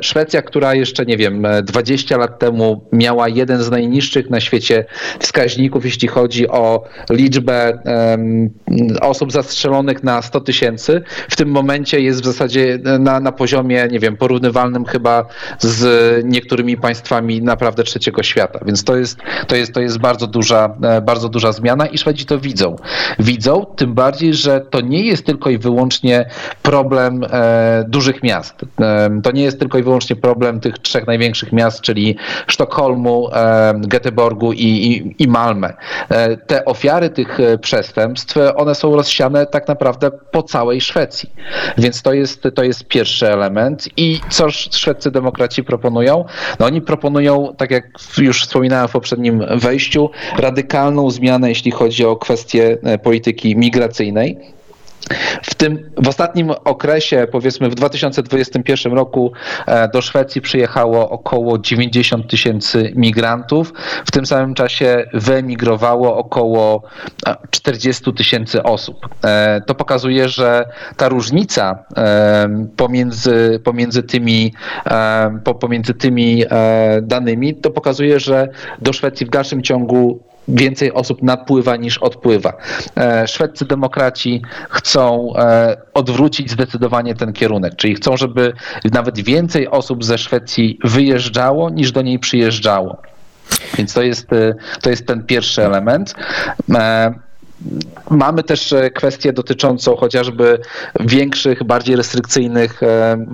Szwecja, 0.00 0.42
która 0.42 0.74
jeszcze, 0.74 1.06
nie 1.06 1.16
wiem, 1.16 1.46
20 1.62 2.16
lat 2.16 2.38
temu 2.38 2.84
miała 2.92 3.28
jeden 3.28 3.62
z 3.62 3.69
najniższych 3.70 4.30
na 4.30 4.40
świecie 4.40 4.84
wskaźników, 5.18 5.84
jeśli 5.84 6.08
chodzi 6.08 6.48
o 6.48 6.84
liczbę 7.10 7.78
osób 9.00 9.32
zastrzelonych 9.32 10.02
na 10.04 10.22
100 10.22 10.40
tysięcy, 10.40 11.02
w 11.28 11.36
tym 11.36 11.48
momencie 11.48 12.00
jest 12.00 12.22
w 12.22 12.24
zasadzie 12.24 12.78
na, 12.98 13.20
na 13.20 13.32
poziomie, 13.32 13.88
nie 13.90 13.98
wiem, 13.98 14.16
porównywalnym 14.16 14.84
chyba 14.84 15.26
z 15.58 16.24
niektórymi 16.24 16.76
państwami 16.76 17.42
naprawdę 17.42 17.82
trzeciego 17.82 18.22
świata. 18.22 18.60
Więc 18.66 18.84
to 18.84 18.96
jest, 18.96 19.18
to 19.46 19.56
jest, 19.56 19.72
to 19.72 19.80
jest 19.80 19.98
bardzo, 19.98 20.26
duża, 20.26 20.76
bardzo 21.02 21.28
duża 21.28 21.52
zmiana 21.52 21.86
i 21.86 21.98
Szwedzi 21.98 22.26
to 22.26 22.38
widzą. 22.38 22.76
Widzą, 23.18 23.66
tym 23.76 23.94
bardziej, 23.94 24.34
że 24.34 24.60
to 24.60 24.80
nie 24.80 25.02
jest 25.02 25.26
tylko 25.26 25.50
i 25.50 25.58
wyłącznie 25.58 26.26
problem 26.62 27.24
e, 27.30 27.84
dużych 27.88 28.22
miast. 28.22 28.54
E, 28.80 29.20
to 29.22 29.30
nie 29.30 29.42
jest 29.42 29.58
tylko 29.58 29.78
i 29.78 29.82
wyłącznie 29.82 30.16
problem 30.16 30.60
tych 30.60 30.78
trzech 30.78 31.06
największych 31.06 31.52
miast, 31.52 31.80
czyli 31.80 32.16
Sztokholmu, 32.46 33.28
e, 33.32 33.32
Göteborgu 33.74 34.52
i, 34.52 34.92
i, 34.92 35.14
i 35.18 35.28
Malmę. 35.28 35.74
E, 36.08 36.36
te 36.36 36.64
ofiary 36.64 37.10
tych 37.10 37.38
przestępstw, 37.60 38.36
one 38.56 38.74
są 38.74 38.96
rozsiane 38.96 39.46
tak 39.46 39.68
naprawdę 39.68 40.10
po 40.10 40.42
całej 40.42 40.80
Szwecji. 40.80 41.30
Więc 41.78 42.02
to 42.02 42.12
jest, 42.12 42.42
to 42.54 42.62
jest 42.62 42.84
pierwszy 42.84 43.28
element. 43.28 43.88
I 43.96 44.20
co 44.30 44.50
szwedzcy 44.50 45.10
demokraci 45.10 45.64
proponują? 45.64 46.24
No 46.58 46.66
oni 46.66 46.80
proponują, 46.80 47.54
tak 47.56 47.70
jak 47.70 47.84
już 48.18 48.42
wspominałem 48.42 48.88
w 48.88 48.92
poprzednim 48.92 49.44
wejściu, 49.56 50.10
radykalną 50.38 51.10
zmianę, 51.10 51.48
jeśli 51.48 51.70
chodzi 51.70 52.04
o 52.04 52.16
kwestię 52.16 52.78
polityki 53.02 53.56
migracyjnej. 53.56 54.59
W 55.42 55.54
tym 55.54 55.90
w 55.96 56.08
ostatnim 56.08 56.50
okresie, 56.64 57.26
powiedzmy 57.32 57.70
w 57.70 57.74
2021 57.74 58.92
roku 58.92 59.32
do 59.92 60.00
Szwecji 60.02 60.40
przyjechało 60.40 61.10
około 61.10 61.58
90 61.58 62.30
tysięcy 62.30 62.92
migrantów. 62.96 63.72
W 64.06 64.10
tym 64.10 64.26
samym 64.26 64.54
czasie 64.54 65.04
wyemigrowało 65.14 66.16
około 66.16 66.82
40 67.50 68.12
tysięcy 68.12 68.62
osób. 68.62 69.08
To 69.66 69.74
pokazuje, 69.74 70.28
że 70.28 70.64
ta 70.96 71.08
różnica 71.08 71.84
pomiędzy, 72.76 73.60
pomiędzy, 73.64 74.02
tymi, 74.02 74.54
pomiędzy 75.60 75.94
tymi 75.94 76.44
danymi, 77.02 77.54
to 77.54 77.70
pokazuje, 77.70 78.20
że 78.20 78.48
do 78.82 78.92
Szwecji 78.92 79.26
w 79.26 79.30
dalszym 79.30 79.62
ciągu 79.62 80.29
więcej 80.50 80.92
osób 80.92 81.22
napływa 81.22 81.76
niż 81.76 81.98
odpływa. 81.98 82.52
Szwedzcy 83.26 83.64
demokraci 83.64 84.42
chcą 84.70 85.32
odwrócić 85.94 86.50
zdecydowanie 86.50 87.14
ten 87.14 87.32
kierunek, 87.32 87.76
czyli 87.76 87.94
chcą, 87.94 88.16
żeby 88.16 88.52
nawet 88.92 89.20
więcej 89.20 89.68
osób 89.68 90.04
ze 90.04 90.18
Szwecji 90.18 90.78
wyjeżdżało 90.84 91.70
niż 91.70 91.92
do 91.92 92.02
niej 92.02 92.18
przyjeżdżało. 92.18 93.02
Więc 93.78 93.94
to 93.94 94.02
jest, 94.02 94.26
to 94.82 94.90
jest 94.90 95.06
ten 95.06 95.26
pierwszy 95.26 95.64
element. 95.64 96.14
Mamy 98.10 98.42
też 98.42 98.74
kwestię 98.94 99.32
dotyczącą 99.32 99.96
chociażby 99.96 100.58
większych, 101.00 101.64
bardziej 101.64 101.96
restrykcyjnych, 101.96 102.80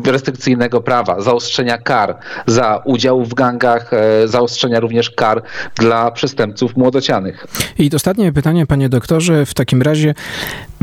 restrykcyjnego 0.07 0.81
prawa, 0.81 1.21
zaostrzenia 1.21 1.79
kar 1.79 2.19
za 2.47 2.83
udział 2.85 3.25
w 3.25 3.35
gangach, 3.35 3.91
zaostrzenia 4.25 4.81
również 4.81 5.11
kar 5.11 5.43
dla 5.75 6.11
przestępców 6.11 6.77
młodocianych. 6.77 7.47
I 7.79 7.91
ostatnie 7.95 8.33
pytanie, 8.33 8.67
panie 8.67 8.89
doktorze, 8.89 9.47
w 9.47 9.55
takim 9.55 9.83
razie, 9.83 10.15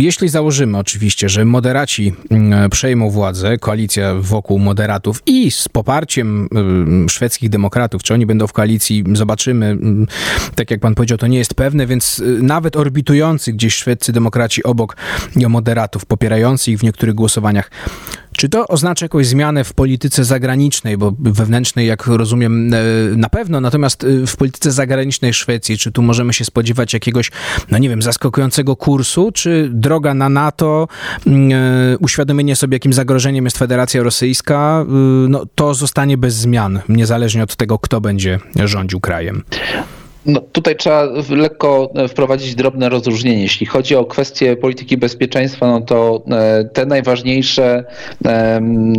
jeśli 0.03 0.29
założymy 0.29 0.77
oczywiście, 0.77 1.29
że 1.29 1.45
moderaci 1.45 2.13
przejmą 2.71 3.09
władzę, 3.09 3.57
koalicja 3.57 4.15
wokół 4.15 4.59
moderatów 4.59 5.23
i 5.25 5.51
z 5.51 5.69
poparciem 5.69 6.49
szwedzkich 7.09 7.49
demokratów, 7.49 8.03
czy 8.03 8.13
oni 8.13 8.25
będą 8.25 8.47
w 8.47 8.53
koalicji, 8.53 9.03
zobaczymy. 9.13 9.77
Tak 10.55 10.71
jak 10.71 10.79
pan 10.79 10.95
powiedział, 10.95 11.17
to 11.17 11.27
nie 11.27 11.37
jest 11.37 11.53
pewne, 11.53 11.87
więc 11.87 12.23
nawet 12.41 12.75
orbitując 12.75 13.49
gdzieś 13.49 13.75
szwedzcy 13.75 14.11
demokraci 14.11 14.63
obok 14.63 14.97
moderatów, 15.49 16.05
popierający 16.05 16.71
ich 16.71 16.79
w 16.79 16.83
niektórych 16.83 17.15
głosowaniach. 17.15 17.71
Czy 18.37 18.49
to 18.49 18.67
oznacza 18.67 19.05
jakąś 19.05 19.27
zmianę 19.27 19.63
w 19.63 19.73
polityce 19.73 20.23
zagranicznej, 20.23 20.97
bo 20.97 21.13
wewnętrznej, 21.19 21.87
jak 21.87 22.07
rozumiem, 22.07 22.71
na 23.15 23.29
pewno, 23.29 23.61
natomiast 23.61 24.05
w 24.27 24.35
polityce 24.37 24.71
zagranicznej 24.71 25.33
Szwecji, 25.33 25.77
czy 25.77 25.91
tu 25.91 26.01
możemy 26.01 26.33
się 26.33 26.45
spodziewać 26.45 26.93
jakiegoś, 26.93 27.31
no 27.71 27.77
nie 27.77 27.89
wiem, 27.89 28.01
zaskakującego 28.01 28.75
kursu, 28.75 29.31
czy 29.31 29.69
droga 29.73 30.13
na 30.13 30.29
NATO, 30.29 30.87
uświadomienie 31.99 32.55
sobie, 32.55 32.75
jakim 32.75 32.93
zagrożeniem 32.93 33.45
jest 33.45 33.57
Federacja 33.57 34.03
Rosyjska, 34.03 34.85
no 35.29 35.45
to 35.55 35.73
zostanie 35.73 36.17
bez 36.17 36.35
zmian, 36.35 36.79
niezależnie 36.89 37.43
od 37.43 37.55
tego, 37.55 37.79
kto 37.79 38.01
będzie 38.01 38.39
rządził 38.55 38.99
krajem? 38.99 39.43
No, 40.25 40.41
tutaj 40.51 40.75
trzeba 40.75 41.03
lekko 41.29 41.93
wprowadzić 42.07 42.55
drobne 42.55 42.89
rozróżnienie. 42.89 43.41
Jeśli 43.41 43.65
chodzi 43.65 43.95
o 43.95 44.05
kwestie 44.05 44.55
polityki 44.55 44.97
bezpieczeństwa, 44.97 45.67
no 45.67 45.81
to 45.81 46.23
te 46.73 46.85
najważniejsze 46.85 47.83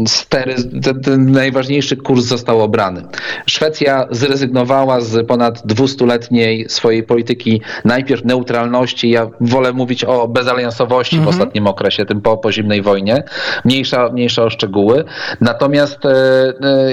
stery, 0.06 0.54
ten, 1.04 1.32
najważniejszy 1.32 1.96
kurs 1.96 2.24
został 2.24 2.62
obrany. 2.62 3.02
Szwecja 3.46 4.06
zrezygnowała 4.10 5.00
z 5.00 5.26
ponad 5.26 5.66
dwustuletniej 5.66 6.68
swojej 6.68 7.02
polityki 7.02 7.60
najpierw 7.84 8.24
neutralności, 8.24 9.10
ja 9.10 9.30
wolę 9.40 9.72
mówić 9.72 10.04
o 10.04 10.28
bezaliansowości 10.28 11.16
mhm. 11.16 11.32
w 11.32 11.34
ostatnim 11.34 11.66
okresie, 11.66 12.04
tym 12.04 12.20
po, 12.20 12.36
po 12.36 12.52
zimnej 12.52 12.82
wojnie, 12.82 13.22
mniejsza, 13.64 14.08
mniejsza 14.08 14.42
o 14.42 14.50
szczegóły. 14.50 15.04
Natomiast 15.40 15.98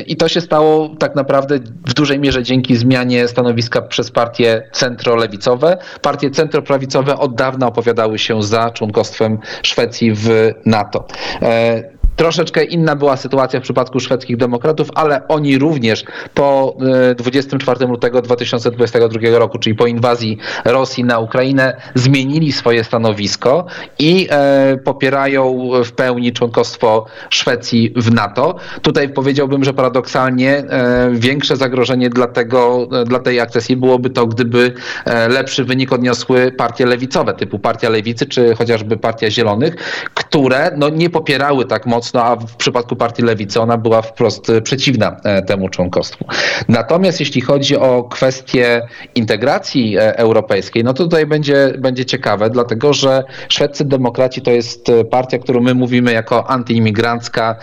i 0.08 0.15
to 0.15 0.28
się 0.28 0.41
stało 0.41 0.89
tak 1.00 1.15
naprawdę 1.15 1.60
w 1.88 1.94
dużej 1.94 2.20
mierze 2.20 2.44
dzięki 2.44 2.78
zmianie 2.78 3.28
stanowiska 3.28 3.82
przez 3.82 4.12
partie 4.21 4.69
centrolewicowe. 4.71 5.77
Partie 6.01 6.31
centroprawicowe 6.31 7.17
od 7.17 7.36
dawna 7.36 7.67
opowiadały 7.67 8.19
się 8.19 8.43
za 8.43 8.71
członkostwem 8.71 9.39
Szwecji 9.63 10.13
w 10.13 10.51
NATO 10.65 11.05
Troszeczkę 12.21 12.63
inna 12.63 12.95
była 12.95 13.17
sytuacja 13.17 13.60
w 13.60 13.63
przypadku 13.63 13.99
szwedzkich 13.99 14.38
demokratów, 14.38 14.89
ale 14.95 15.27
oni 15.27 15.57
również 15.57 16.03
po 16.34 16.77
24 17.17 17.86
lutego 17.86 18.21
2022 18.21 19.19
roku, 19.31 19.60
czyli 19.60 19.75
po 19.75 19.88
inwazji 19.88 20.38
Rosji 20.65 21.03
na 21.03 21.19
Ukrainę, 21.19 21.81
zmienili 21.95 22.51
swoje 22.51 22.84
stanowisko 22.84 23.65
i 23.99 24.27
popierają 24.84 25.69
w 25.86 25.91
pełni 25.91 26.34
członkostwo 26.34 27.05
Szwecji 27.29 27.93
w 27.95 28.13
NATO. 28.13 28.55
Tutaj 28.81 29.10
powiedziałbym, 29.10 29.63
że 29.63 29.73
paradoksalnie 29.73 30.63
większe 31.12 31.57
zagrożenie 31.57 32.10
dla, 32.10 32.27
tego, 32.27 32.88
dla 33.05 33.19
tej 33.19 33.39
akcesji 33.39 33.77
byłoby 33.77 34.10
to, 34.10 34.27
gdyby 34.27 34.73
lepszy 35.29 35.65
wynik 35.65 35.93
odniosły 35.93 36.51
partie 36.51 36.86
lewicowe, 36.86 37.34
typu 37.34 37.60
Partia 37.60 37.89
Lewicy 37.89 38.25
czy 38.25 38.55
chociażby 38.55 38.97
Partia 38.97 39.31
Zielonych, 39.31 39.75
które 40.13 40.71
no, 40.77 40.89
nie 40.89 41.10
popierały 41.10 41.65
tak 41.65 41.86
mocno, 41.86 42.11
a 42.19 42.36
w 42.36 42.56
przypadku 42.56 42.95
Partii 42.95 43.21
Lewicy 43.21 43.62
ona 43.62 43.78
była 43.78 44.02
wprost 44.02 44.52
przeciwna 44.63 45.17
e, 45.24 45.41
temu 45.41 45.69
członkostwu. 45.69 46.26
Natomiast 46.69 47.19
jeśli 47.19 47.41
chodzi 47.41 47.78
o 47.78 48.04
kwestię 48.04 48.88
integracji 49.15 49.97
e, 49.97 50.17
europejskiej, 50.17 50.84
no 50.84 50.93
to 50.93 51.04
tutaj 51.04 51.26
będzie, 51.26 51.74
będzie 51.80 52.06
ciekawe, 52.06 52.50
dlatego 52.50 52.93
że 52.93 53.24
szwedzcy 53.50 53.86
demokraci 53.86 54.41
to 54.41 54.52
jest 54.52 54.89
e, 54.89 55.06
partia, 55.06 55.39
którą 55.39 55.62
my 55.62 55.74
mówimy 55.74 56.13
jako 56.13 56.50
antyimigrancka, 56.50 57.56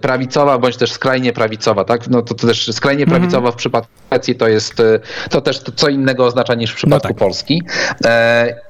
prawicowa 0.00 0.58
bądź 0.58 0.76
też 0.76 0.92
skrajnie 0.92 1.32
prawicowa, 1.32 1.84
tak? 1.84 2.08
No 2.08 2.22
to, 2.22 2.34
to 2.34 2.46
też 2.46 2.74
skrajnie 2.74 3.04
mhm. 3.04 3.20
prawicowa 3.20 3.52
w 3.52 3.56
przypadku 3.56 3.90
Szwecji 4.06 4.34
to 4.34 4.48
jest 4.48 4.82
to 5.30 5.40
też 5.40 5.58
co 5.58 5.88
innego 5.88 6.24
oznacza 6.24 6.54
niż 6.54 6.72
w 6.72 6.74
przypadku 6.74 7.08
no 7.08 7.14
tak. 7.14 7.18
Polski. 7.18 7.62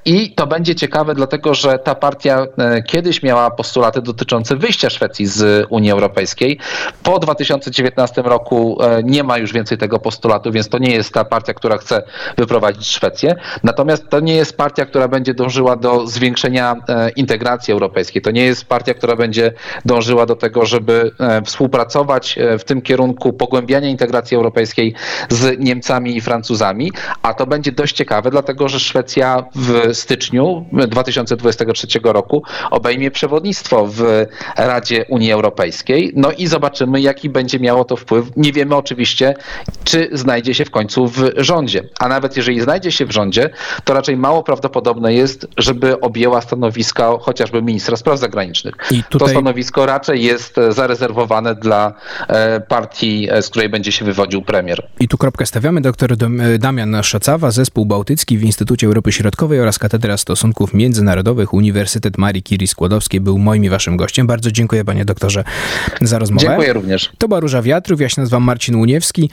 I 0.05 0.33
to 0.33 0.47
będzie 0.47 0.75
ciekawe, 0.75 1.15
dlatego 1.15 1.53
że 1.53 1.79
ta 1.79 1.95
partia 1.95 2.45
kiedyś 2.87 3.23
miała 3.23 3.51
postulaty 3.51 4.01
dotyczące 4.01 4.55
wyjścia 4.55 4.89
Szwecji 4.99 5.25
z 5.25 5.65
Unii 5.69 5.91
Europejskiej. 5.91 6.59
Po 7.03 7.19
2019 7.19 8.21
roku 8.21 8.77
e, 8.81 9.03
nie 9.03 9.23
ma 9.23 9.37
już 9.37 9.53
więcej 9.53 9.77
tego 9.77 9.99
postulatu, 9.99 10.51
więc 10.51 10.69
to 10.69 10.77
nie 10.77 10.91
jest 10.91 11.13
ta 11.13 11.25
partia, 11.25 11.53
która 11.53 11.77
chce 11.77 12.03
wyprowadzić 12.37 12.87
Szwecję. 12.87 13.35
Natomiast 13.63 14.09
to 14.09 14.19
nie 14.19 14.35
jest 14.35 14.57
partia, 14.57 14.85
która 14.85 15.07
będzie 15.07 15.33
dążyła 15.33 15.75
do 15.75 16.07
zwiększenia 16.07 16.75
e, 16.89 17.09
integracji 17.09 17.71
europejskiej. 17.71 18.21
To 18.21 18.31
nie 18.31 18.43
jest 18.43 18.65
partia, 18.65 18.93
która 18.93 19.15
będzie 19.15 19.53
dążyła 19.85 20.25
do 20.25 20.35
tego, 20.35 20.65
żeby 20.65 21.11
e, 21.19 21.41
współpracować 21.41 22.39
w 22.59 22.63
tym 22.63 22.81
kierunku 22.81 23.33
pogłębiania 23.33 23.89
integracji 23.89 24.37
europejskiej 24.37 24.93
z 25.29 25.59
Niemcami 25.59 26.17
i 26.17 26.21
Francuzami, 26.21 26.91
a 27.21 27.33
to 27.33 27.47
będzie 27.47 27.71
dość 27.71 27.95
ciekawe, 27.95 28.31
dlatego 28.31 28.69
że 28.69 28.79
Szwecja 28.79 29.45
w 29.55 29.95
styczniu 29.95 30.65
2023 30.87 31.87
roku 32.03 32.43
obejmie 32.71 33.11
przewodnictwo 33.11 33.87
w 33.87 34.25
Radzie 34.57 34.78
Unii 35.09 35.31
Europejskiej. 35.31 36.13
No 36.15 36.31
i 36.31 36.47
zobaczymy, 36.47 37.01
jaki 37.01 37.29
będzie 37.29 37.59
miało 37.59 37.85
to 37.85 37.95
wpływ. 37.95 38.25
Nie 38.37 38.51
wiemy 38.51 38.75
oczywiście, 38.75 39.33
czy 39.83 40.09
znajdzie 40.13 40.53
się 40.53 40.65
w 40.65 40.71
końcu 40.71 41.07
w 41.07 41.31
rządzie. 41.37 41.83
A 41.99 42.07
nawet 42.07 42.37
jeżeli 42.37 42.61
znajdzie 42.61 42.91
się 42.91 43.05
w 43.05 43.11
rządzie, 43.11 43.49
to 43.83 43.93
raczej 43.93 44.17
mało 44.17 44.43
prawdopodobne 44.43 45.13
jest, 45.13 45.47
żeby 45.57 45.99
objęła 45.99 46.41
stanowiska 46.41 47.09
chociażby 47.21 47.61
ministra 47.61 47.97
spraw 47.97 48.19
zagranicznych. 48.19 48.75
Tutaj... 49.09 49.19
To 49.19 49.27
stanowisko 49.27 49.85
raczej 49.85 50.23
jest 50.23 50.55
zarezerwowane 50.69 51.55
dla 51.55 51.93
e, 52.27 52.61
partii, 52.61 53.27
e, 53.31 53.41
z 53.41 53.49
której 53.49 53.69
będzie 53.69 53.91
się 53.91 54.05
wywodził 54.05 54.41
premier. 54.41 54.87
I 54.99 55.07
tu 55.07 55.17
kropkę 55.17 55.45
stawiamy. 55.45 55.81
Doktor 55.81 56.15
Damian 56.59 57.03
Szacawa, 57.03 57.51
Zespół 57.51 57.85
Bałtycki 57.85 58.37
w 58.37 58.43
Instytucie 58.43 58.87
Europy 58.87 59.11
Środkowej 59.11 59.59
oraz 59.59 59.79
Katedra 59.79 60.17
Stosunków 60.17 60.73
Międzynarodowych 60.73 61.53
Uniwersytet 61.53 62.17
Marii 62.17 62.43
Curie 62.43 62.67
Skłodowskiej 62.67 63.21
był 63.21 63.37
moim 63.37 63.63
i 63.63 63.69
waszym 63.69 63.97
gościem. 63.97 64.27
Bardzo 64.27 64.51
dziękuję 64.51 64.68
panie 64.85 65.05
doktorze 65.05 65.43
za 66.01 66.19
rozmowę. 66.19 66.47
Dziękuję 66.47 66.73
również. 66.73 67.11
To 67.17 67.27
była 67.27 67.39
Róża 67.39 67.61
Wiatrów, 67.61 68.01
ja 68.01 68.09
się 68.09 68.21
nazywam 68.21 68.43
Marcin 68.43 68.75
Łuniewski, 68.75 69.29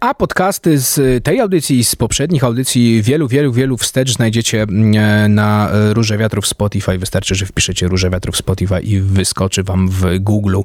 a 0.00 0.14
podcasty 0.14 0.78
z 0.78 1.24
tej 1.24 1.40
audycji 1.40 1.78
i 1.78 1.84
z 1.84 1.96
poprzednich 1.96 2.44
audycji 2.44 3.02
wielu, 3.02 3.28
wielu, 3.28 3.52
wielu 3.52 3.76
wstecz 3.76 4.12
znajdziecie 4.12 4.62
mm, 4.62 5.34
na 5.34 5.70
Róże 5.92 6.18
Wiatrów 6.18 6.46
Spotify. 6.46 6.98
Wystarczy, 6.98 7.34
że 7.34 7.46
wpiszecie 7.46 7.88
Róże 7.88 8.10
Wiatrów 8.10 8.36
Spotify 8.36 8.80
i 8.80 9.00
wyskoczy 9.00 9.62
wam 9.62 9.88
w 9.88 10.18
Google. 10.18 10.56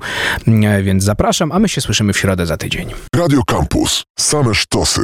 Mm, 0.47 0.83
więc 0.83 1.03
zapraszam, 1.03 1.51
a 1.51 1.59
my 1.59 1.69
się 1.69 1.81
słyszymy 1.81 2.13
w 2.13 2.17
środę 2.17 2.45
za 2.45 2.57
tydzień. 2.57 2.89
Radio 3.15 3.41
Campus. 3.43 4.03
Same 4.19 4.55
sztosy. 4.55 5.01